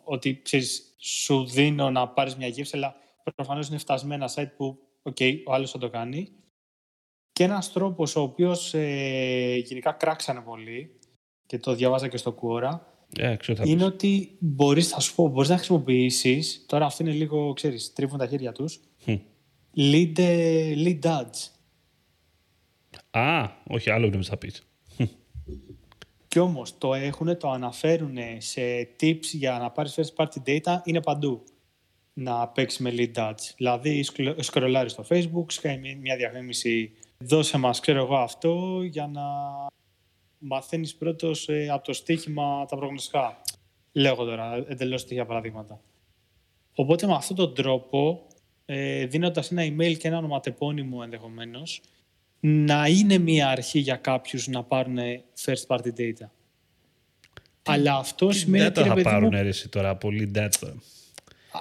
[0.04, 2.96] ότι ξέρεις, σου δίνω να πάρεις μια γεύση αλλά
[3.36, 6.32] προφανώς είναι φτασμένα site που okay, ο άλλος θα το κάνει
[7.32, 11.00] και ένας τρόπος ο οποίος ε, γενικά κράξανε πολύ
[11.46, 12.80] και το διαβάζα και στο Quora
[13.20, 17.94] yeah, είναι ότι μπορείς, θα σου πω, μπορείς να χρησιμοποιήσεις τώρα αυτό είναι λίγο, ξέρεις,
[17.94, 18.80] τρίβουν τα χέρια τους
[19.76, 20.18] lead,
[20.86, 21.50] lead ads.
[23.12, 24.64] Α, όχι, άλλο δεν θα πεις.
[26.28, 28.62] Κι όμως το έχουν, το αναφέρουν σε
[29.00, 31.44] tips για να πάρεις first party data, είναι παντού.
[32.14, 33.54] Να παίξεις με lead ads.
[33.58, 34.06] Δηλαδή,
[34.40, 39.22] σκρολάρεις στο facebook, σκάει μια διαφήμιση, δώσε μας, ξέρω εγώ αυτό, για να
[40.38, 43.42] μαθαίνεις πρώτος ε, από το στοίχημα τα προγνωστικά.
[43.92, 45.82] Λέω τώρα, εντελώς στοιχεία παραδείγματα.
[46.74, 48.28] Οπότε με αυτόν τον τρόπο,
[48.66, 51.82] ε, δίνοντας ένα email και ένα ονοματεπώνυμο ενδεχομένως,
[52.40, 54.98] να είναι μια αρχή για κάποιους να πάρουν
[55.46, 56.30] first party data.
[57.64, 58.84] Αλλά αυτό σημαίνει ότι...
[58.84, 60.74] Δεν θα πάρουν αίρεση τώρα, πολύ data;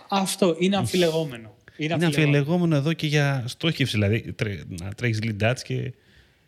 [0.09, 1.55] Αυτό είναι αμφιλεγόμενο.
[1.77, 3.93] Είναι, είναι αμφιλεγόμενο εδώ και για στόχευση.
[3.97, 4.35] Δηλαδή,
[4.67, 5.93] να τρέχεις lead ads και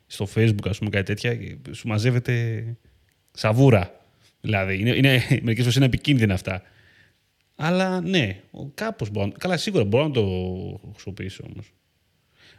[0.07, 2.65] στο facebook, ας πούμε, κάτι τέτοια, σου μαζεύεται
[3.33, 4.05] σαβούρα.
[4.41, 6.63] Δηλαδή, είναι, είναι, μερικές φορές είναι επικίνδυνα αυτά.
[7.57, 8.41] Αλλά ναι,
[8.75, 9.33] κάπως μπορώ.
[9.39, 10.23] Καλά, σίγουρα μπορώ να το
[10.93, 11.73] χρησιμοποιήσω όμως.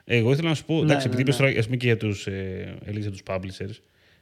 [0.04, 1.38] Εγώ ήθελα να σου πω, ναι, εντάξει, ναι, επειδή ναι.
[1.38, 3.80] τώρα πούμε, και για τους ε, τους publishers,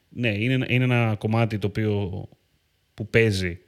[0.10, 2.28] ναι, είναι, είναι ένα κομμάτι το οποίο
[2.94, 3.60] που παίζει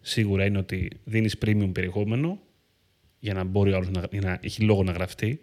[0.00, 2.40] σίγουρα είναι ότι δίνεις premium περιεχόμενο
[3.18, 5.40] για να μπορεί ο άλλος να, να έχει λόγο να γραφτεί,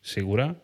[0.00, 0.62] σίγουρα.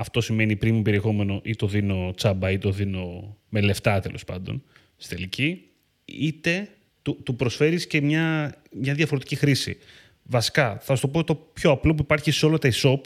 [0.00, 4.62] Αυτό σημαίνει premium περιεχόμενο ή το δίνω τσάμπα ή το δίνω με λεφτά τέλος πάντων
[4.96, 5.62] στη τελική,
[6.04, 6.68] είτε
[7.02, 9.76] του, του προσφέρεις και μια, μια διαφορετική χρήση.
[10.22, 13.00] Βασικά, θα σου το πω το πιο απλό που υπάρχει σε όλα τα e-shop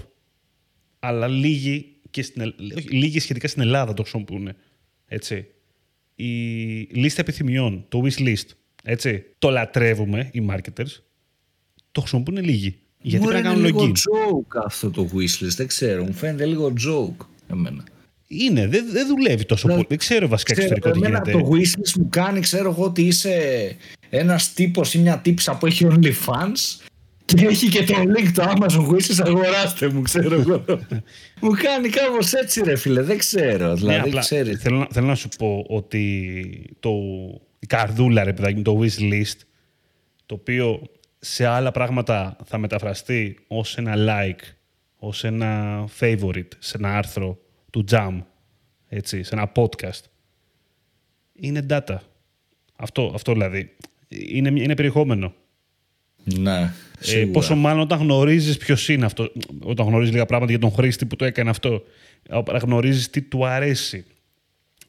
[0.99, 4.53] αλλά λίγοι και στην, ελλ- όχι, λίγοι σχετικά στην Ελλάδα το χρησιμοποιούν.
[5.07, 5.47] Έτσι.
[6.15, 6.29] Η
[6.83, 8.47] λίστα επιθυμιών, το wish list,
[8.83, 9.25] έτσι.
[9.39, 11.01] Το λατρεύουμε οι marketers.
[11.93, 12.79] Το χρησιμοποιούν λίγοι.
[13.03, 14.37] Γιατί Μωρέ, πρέπει να είναι κάνουν λίγο login.
[14.37, 17.85] joke αυτό το wishlist, δεν ξέρω, μου φαίνεται λίγο joke εμένα.
[18.27, 19.73] Είναι, δεν, δεν δουλεύει τόσο Ναι.
[19.75, 19.87] πολύ.
[19.89, 21.45] Δεν ξέρω βασικά Ξέρω, εξωτερικό τι εμένα γίνεται.
[21.45, 23.37] το wishlist μου κάνει, ξέρω εγώ ότι είσαι
[24.11, 26.87] ένας τύπος ή μια τύψα που έχει OnlyFans
[27.25, 30.65] και έχει και το link το Amazon wishlist, αγοράστε μου, ξέρω εγώ.
[31.43, 34.61] μου κάνει κάπως έτσι ρε φίλε, δεν ξέρω, Ναι, δηλαδή απλά ξέρεις.
[34.61, 36.91] θέλω, να- θέλω να σου πω ότι το,
[37.59, 39.37] η καρδούλα, ρε παιδάκι μου, το wish list,
[40.27, 40.83] το οποίο
[41.25, 44.41] σε άλλα πράγματα θα μεταφραστεί ως ένα like,
[44.97, 47.39] ως ένα favorite, σε ένα άρθρο
[47.71, 48.19] του Jam,
[48.89, 50.01] έτσι, σε ένα podcast,
[51.33, 51.97] είναι data.
[52.77, 53.77] Αυτό, αυτό δηλαδή.
[54.09, 55.35] Είναι, είναι περιεχόμενο.
[56.25, 56.71] Ναι, Ε,
[57.01, 57.31] σίγουρα.
[57.33, 61.17] πόσο μάλλον όταν γνωρίζεις ποιος είναι αυτό, όταν γνωρίζεις λίγα πράγματα για τον χρήστη που
[61.17, 61.83] το έκανε αυτό,
[62.31, 64.05] όταν γνωρίζεις τι του αρέσει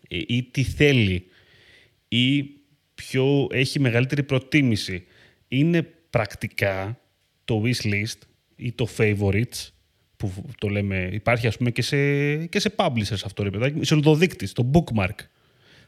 [0.07, 1.25] ε, ή τι θέλει
[2.07, 2.43] ή
[2.95, 5.05] ποιο έχει μεγαλύτερη προτίμηση.
[5.47, 6.99] Είναι πρακτικά
[7.45, 8.17] το wish list
[8.55, 9.69] ή το favorites
[10.17, 11.97] που το λέμε, υπάρχει ας πούμε και σε,
[12.45, 15.15] και σε publishers αυτό ρε παιδάκι, ισοδοδείκτης, το bookmark.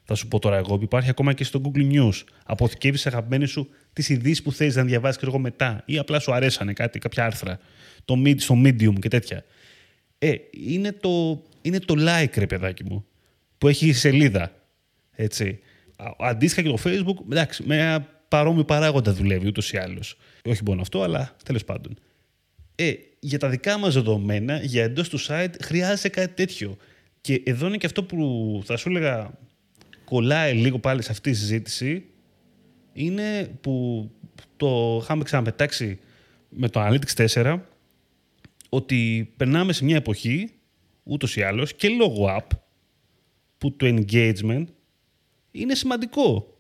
[0.04, 2.24] Θα σου πω τώρα εγώ, υπάρχει ακόμα και στο Google News.
[2.46, 6.34] Αποθηκεύεις αγαπημένε σου τις ειδήσεις που θέλεις να διαβάσεις και εγώ μετά, ή απλά σου
[6.34, 7.60] αρέσανε κάτι, κάποια άρθρα,
[8.06, 9.44] το mid, στο Medium και τέτοια.
[10.20, 13.06] Ε, είναι το, είναι το like, ρε παιδάκι μου,
[13.58, 14.52] που έχει η σελίδα.
[15.12, 15.60] Έτσι.
[15.96, 20.18] Α- Αντίστοιχα και το Facebook, εντάξει, με ένα παρόμοιο παράγοντα δουλεύει ούτως ή άλλως.
[20.46, 21.98] Όχι μόνο αυτό, αλλά τέλος πάντων.
[22.76, 26.78] Ε, για τα δικά μας δεδομένα, για εντός του site, χρειάζεται κάτι τέτοιο.
[27.22, 29.32] Και εδώ είναι και αυτό που θα σου έλεγα
[30.06, 32.06] κολλάει λίγο πάλι σε αυτή τη συζήτηση,
[32.94, 34.10] είναι που
[34.58, 36.00] το είχαμε ξαναπετάξει
[36.50, 37.60] με το Analytics 4,
[38.70, 40.50] ότι περνάμε σε μια εποχή,
[41.04, 42.58] ούτως ή άλλως, και λόγω app,
[43.58, 44.66] που το engagement
[45.52, 46.55] είναι σημαντικό.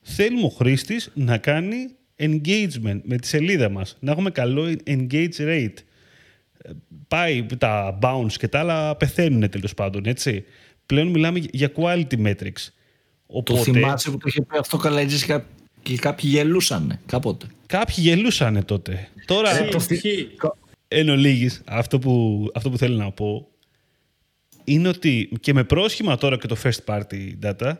[0.00, 1.76] Θέλουμε ο χρήστης να κάνει
[2.18, 5.74] engagement με τη σελίδα μας, να έχουμε καλό engage rate.
[6.58, 6.70] Ε,
[7.08, 10.44] Πάει τα bounce και τα άλλα πεθαίνουν τέλος πάντων, έτσι.
[10.86, 12.62] Πλέον μιλάμε για quality metrics.
[13.26, 15.46] Το Οπότε, θυμάσαι που το είχε πει αυτό καλά έτσι και κά-
[15.82, 17.46] και κάποιοι γελούσαν κάποτε.
[17.66, 19.08] κάποιοι γελούσαν τότε.
[19.26, 19.96] Τώρα, Ε, το ισχύει.
[19.96, 20.28] θυ-
[20.88, 23.48] εν ολίγης, αυτό που, αυτό που θέλω να πω
[24.64, 27.72] είναι ότι και με πρόσχημα τώρα και το first party data,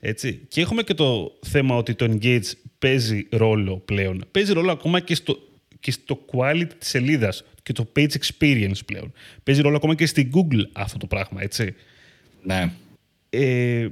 [0.00, 4.24] έτσι, και έχουμε και το θέμα ότι το engage παίζει ρόλο πλέον.
[4.30, 5.38] Παίζει ρόλο ακόμα και στο,
[5.80, 9.12] και στο quality της σελίδας και το page experience πλέον.
[9.42, 11.74] Παίζει ρόλο ακόμα και στην Google αυτό το πράγμα, έτσι.
[12.42, 12.72] Ναι.
[13.30, 13.88] ε,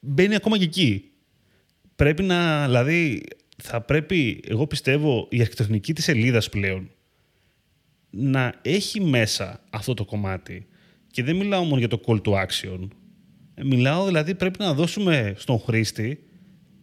[0.00, 1.10] μπαίνει ακόμα και εκεί.
[1.96, 3.22] Πρέπει να, δηλαδή,
[3.62, 6.90] θα πρέπει, εγώ πιστεύω, η αρχιτεκτονική της σελίδας πλέον
[8.10, 10.66] να έχει μέσα αυτό το κομμάτι.
[11.10, 12.88] Και δεν μιλάω μόνο για το call to action.
[13.58, 16.18] Ε, Μιλάω, δηλαδή, πρέπει να δώσουμε στον χρήστη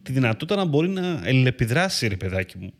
[0.02, 2.72] τη δυνατότητα να μπορεί να ελεπιδράσει, ρε παιδάκι μου,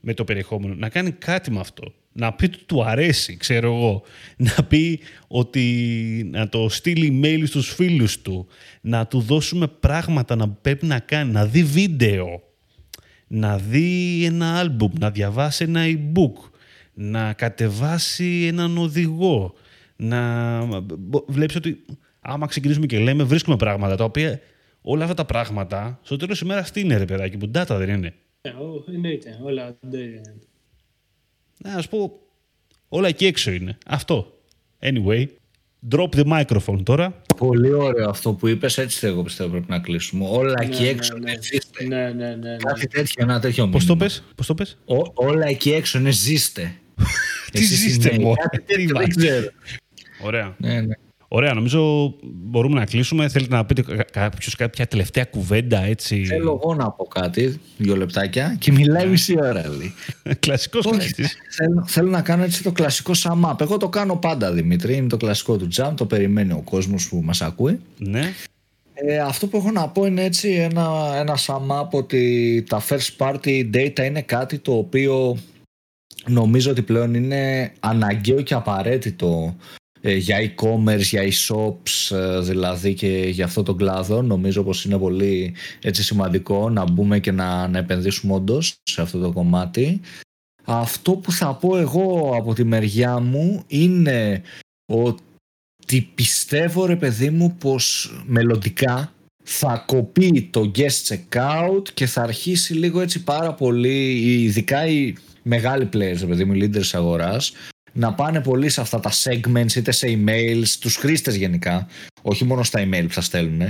[0.00, 0.74] με το περιεχόμενο.
[0.74, 1.92] Να κάνει κάτι με αυτό.
[2.12, 4.02] Να πει ότι του αρέσει, ξέρω εγώ.
[4.36, 5.62] Να πει ότι
[6.32, 8.46] να το στείλει email στους φίλους του.
[8.80, 11.32] Να του δώσουμε πράγματα να πρέπει να κάνει.
[11.32, 12.42] Να δει βίντεο.
[13.26, 14.92] Να δει ένα άλμπουμ.
[14.98, 16.50] Να διαβάσει ένα e-book.
[16.94, 19.54] Να κατεβάσει έναν οδηγό.
[19.96, 20.60] Να
[20.98, 21.84] μπο- βλέπεις ότι
[22.26, 24.40] άμα ξεκινήσουμε και λέμε βρίσκουμε πράγματα τα οποία
[24.82, 27.88] όλα αυτά τα πράγματα στο τέλος της ημέρας τι είναι ρε παιδάκι που data δεν
[27.88, 28.14] είναι.
[28.40, 30.34] Ε, ο- Εννοείται, όλα δεν είναι.
[31.58, 32.18] Να ας πω,
[32.88, 33.78] όλα εκεί έξω είναι.
[33.86, 34.40] Αυτό.
[34.80, 35.26] Anyway,
[35.90, 37.22] drop the microphone τώρα.
[37.36, 40.26] Πολύ ωραίο αυτό που είπες, έτσι εγώ πιστεύω πρέπει να κλείσουμε.
[40.28, 41.84] Όλα εκεί Ναι, έξω ναι, είναι ζήστε.
[41.84, 42.34] Ναι, ναι, ναι.
[42.34, 42.56] ναι.
[42.56, 44.08] Κάτι τέτοιο, ένα τέτοιο Πώς το μήνυμα.
[44.08, 46.74] πες, πώς το πες; Ό- όλα εκεί έξω είναι ζήστε.
[47.52, 49.26] Τι Εσείς ζήστε, οι νέοι, μωρέ, κάτι τι τέτοιο, δεν είμαστε.
[49.26, 49.50] ξέρω.
[50.22, 50.54] Ωραία.
[50.58, 50.94] Ναι, ναι.
[51.28, 53.28] Ωραία, νομίζω μπορούμε να κλείσουμε.
[53.28, 57.96] Θέλετε να πείτε κα- κάποιος κάποια τελευταία κουβέντα, έτσι; Θέλω εγώ να πω κάτι, δύο
[57.96, 59.68] λεπτάκια, και μιλάει μισή ώρα.
[59.68, 59.94] Λέει.
[60.40, 60.98] Κλασικός Όχι.
[60.98, 61.36] χρήστης.
[61.50, 63.60] θέλω, θέλω να κάνω έτσι το κλασικό sum up.
[63.60, 64.96] Εγώ το κάνω πάντα, Δημήτρη.
[64.96, 67.80] Είναι το κλασικό του jam, το περιμένει ο κόσμος που μας ακούει.
[67.98, 68.32] Ναι.
[68.94, 73.16] Ε, αυτό που έχω να πω είναι έτσι ένα, ένα sum up ότι τα first
[73.18, 75.36] party data είναι κάτι το οποίο
[76.26, 83.08] νομίζω ότι πλέον είναι αναγκαίο και απαραίτητο ε, για e-commerce, για e-shops ε, δηλαδή και
[83.08, 87.78] για αυτό τον κλάδο νομίζω πως είναι πολύ έτσι σημαντικό να μπούμε και να, να
[87.78, 90.00] επενδύσουμε όντως σε αυτό το κομμάτι.
[90.64, 94.42] Αυτό που θα πω εγώ από τη μεριά μου είναι
[94.92, 99.12] ότι πιστεύω ρε παιδί μου πως μελλοντικά
[99.44, 105.88] θα κοπεί το guest checkout και θα αρχίσει λίγο έτσι πάρα πολύ ειδικά οι μεγάλοι
[105.92, 107.52] players ρε παιδί μου, οι leaders αγοράς
[107.96, 111.88] να πάνε πολύ σε αυτά τα segments είτε σε emails, τους χρήστες γενικά,
[112.22, 113.60] όχι μόνο στα email που θα στέλνουν,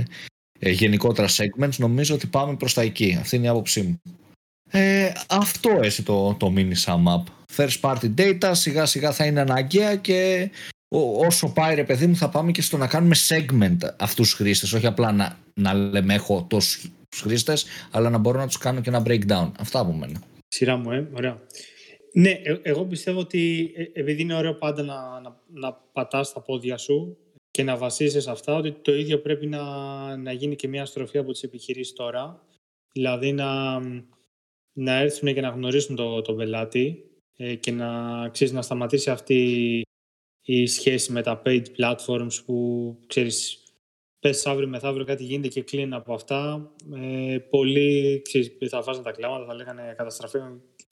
[0.59, 3.17] ε, γενικότερα segments, νομίζω ότι πάμε προς τα εκεί.
[3.19, 4.01] Αυτή είναι η άποψή μου.
[4.71, 7.23] Ε, αυτό έτσι το, το mini sum up.
[7.55, 10.49] First party data σιγά σιγά θα είναι αναγκαία και
[11.27, 14.73] όσο πάει ρε παιδί μου θα πάμε και στο να κάνουμε segment αυτούς τους χρήστες
[14.73, 18.89] όχι απλά να, να λέμε έχω τόσους χρήστες αλλά να μπορώ να τους κάνω και
[18.89, 19.51] ένα breakdown.
[19.59, 20.21] Αυτά από μένα.
[20.47, 21.37] Σειρά μου, ε, ωραία.
[22.17, 26.41] Ναι, ε, εγώ πιστεύω ότι ε, επειδή είναι ωραίο πάντα να, να, να πατάς τα
[26.41, 27.17] πόδια σου
[27.51, 29.63] και να βασίζεσαι σε αυτά, ότι το ίδιο πρέπει να,
[30.17, 32.45] να γίνει και μια στροφή από τις επιχειρήσεις τώρα.
[32.91, 33.79] Δηλαδή να,
[34.73, 37.03] να έρθουν και να γνωρίσουν τον το πελάτη
[37.35, 39.81] ε, και να, ξέρεις, να σταματήσει αυτή
[40.41, 43.63] η σχέση με τα paid platforms που ξέρεις
[44.19, 46.71] πες αύριο μεθαύριο κάτι γίνεται και κλείνει από αυτά.
[46.95, 49.95] Ε, πολλοί ξέρεις, θα βάζουν τα κλάματα, θα λέγανε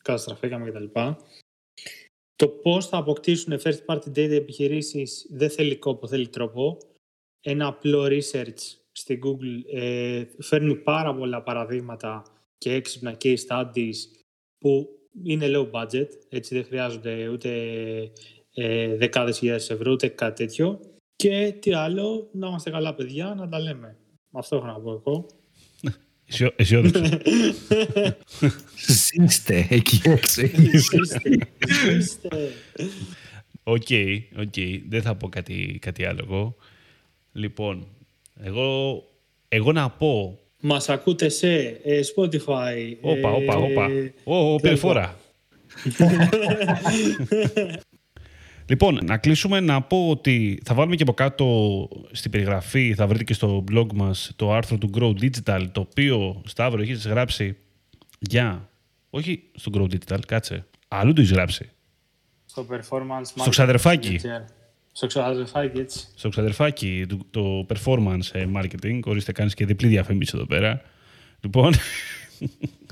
[0.05, 0.99] καταστραφήκαμε κτλ.
[2.35, 6.77] Το πώς θα αποκτήσουν first party data επιχειρήσεις δεν θέλει κόπο, θέλει τρόπο.
[7.41, 12.23] Ένα απλό research στην Google ε, φέρνει πάρα πολλά παραδείγματα
[12.57, 13.95] και έξυπνα case studies
[14.57, 14.89] που
[15.23, 17.51] είναι low budget, έτσι δεν χρειάζονται ούτε
[18.53, 20.79] ε, δεκάδες χιλιάδες ευρώ, ούτε κάτι τέτοιο.
[21.15, 23.97] Και τι άλλο, να είμαστε καλά παιδιά, να τα λέμε.
[24.31, 25.25] Αυτό έχω να πω εγώ.
[26.55, 27.09] Αισιόδοξος.
[28.87, 30.41] Ζήστε εκεί έξω.
[31.67, 32.51] Ζήστε.
[33.63, 33.87] OK,
[34.37, 34.53] OK.
[34.87, 36.55] Δεν θα πω κάτι, κάτι άλλο εγώ.
[37.31, 37.87] Λοιπόν,
[38.43, 39.03] εγώ,
[39.47, 40.39] εγώ να πω...
[40.59, 42.95] Μας ακούτε σε ε, Spotify.
[43.01, 43.89] Όπα, όπα, ε, όπα.
[44.23, 45.19] Ω, πήρε φορά.
[48.67, 53.23] Λοιπόν, να κλείσουμε να πω ότι θα βάλουμε και από κάτω στην περιγραφή, θα βρείτε
[53.23, 57.57] και στο blog μας το άρθρο του Grow Digital, το οποίο, Σταύρο, έχεις γράψει
[58.19, 58.69] για...
[59.09, 60.65] Όχι στο Grow Digital, κάτσε.
[60.87, 61.69] Αλλού το έχεις γράψει.
[62.45, 64.19] Στο performance Στο ξαδερφάκι.
[64.91, 66.07] Στο ξαδερφάκι, έτσι.
[66.15, 68.99] Στο ξαδερφάκι, το performance ε, marketing.
[69.05, 70.81] Ορίστε, κάνεις και διπλή διαφήμιση εδώ πέρα.
[71.39, 71.73] Λοιπόν...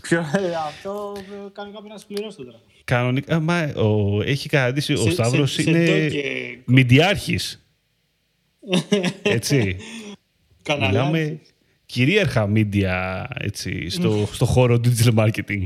[0.08, 2.60] Ποιο, ε, αυτό ε, κάνει κάποιο να συμπληρώσει τώρα.
[2.84, 6.12] Κανονικά, μα, ο, έχει καταντήσει, ο Σταύρος είναι
[6.66, 7.68] μηντιάρχης.
[9.24, 9.78] έτσι.
[10.80, 11.39] Μιλάμε
[11.86, 15.64] κυρίαρχα media έτσι, στο, στο χώρο digital marketing.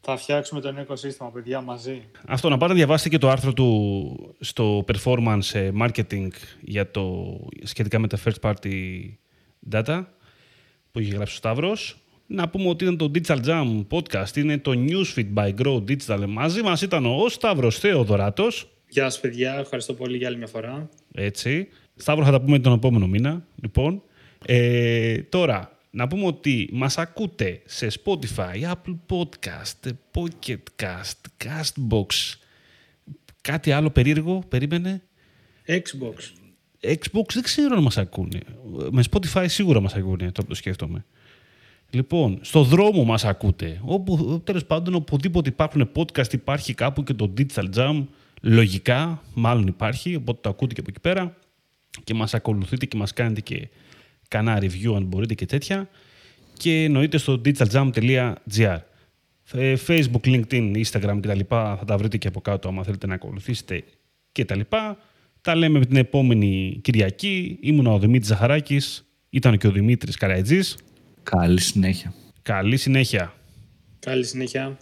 [0.00, 2.02] Θα φτιάξουμε το νέο οικοσύστημα, παιδιά, μαζί.
[2.26, 6.28] Αυτό, να πάτε να διαβάσετε και το άρθρο του στο performance ε, marketing
[6.60, 9.00] για το, σχετικά με τα first party
[9.70, 10.04] data
[10.92, 12.02] που έχει γράψει ο Σταύρος.
[12.30, 16.24] Να πούμε ότι ήταν το Digital Jam podcast, είναι το Newsfeed by Grow Digital.
[16.28, 18.68] Μαζί μας ήταν ο Σταύρος Θεοδωράτος.
[18.88, 20.88] Γεια σας παιδιά, ευχαριστώ πολύ για άλλη μια φορά.
[21.14, 21.68] Έτσι.
[21.96, 24.02] Σταύρο θα τα πούμε τον επόμενο μήνα, λοιπόν.
[24.46, 32.06] Ε, τώρα, να πούμε ότι μας ακούτε σε Spotify, Apple Podcast, Pocket Cast, Castbox,
[33.40, 35.02] κάτι άλλο περίεργο, περίμενε.
[35.66, 36.16] Xbox.
[36.80, 38.40] Xbox δεν ξέρω αν μας ακούνε.
[38.90, 41.04] Με Spotify σίγουρα μας ακούνε, τώρα που το σκέφτομαι.
[41.90, 43.80] Λοιπόν, στο δρόμο μας ακούτε.
[43.82, 48.04] Όπου, τέλος πάντων, οπουδήποτε υπάρχουν podcast, υπάρχει κάπου και το Digital Jam.
[48.42, 51.36] Λογικά, μάλλον υπάρχει, οπότε το ακούτε και από εκεί πέρα.
[52.04, 53.68] Και μας ακολουθείτε και μας κάνετε και
[54.28, 55.88] κανένα review αν μπορείτε και τέτοια.
[56.52, 58.78] Και εννοείται στο digitaljam.gr.
[59.52, 61.40] Ε, Facebook, LinkedIn, Instagram κτλ.
[61.48, 63.84] Θα τα βρείτε και από κάτω άμα θέλετε να ακολουθήσετε
[64.32, 64.60] κτλ.
[65.40, 67.58] Τα λέμε με την επόμενη Κυριακή.
[67.60, 69.06] Ήμουν ο Δημήτρης Ζαχαράκης.
[69.30, 70.76] Ήταν και ο Δημήτρης Καραϊτζής.
[71.30, 72.14] Καλή συνέχεια.
[72.42, 73.32] Καλή συνέχεια.
[73.98, 74.78] Καλή συνέχεια.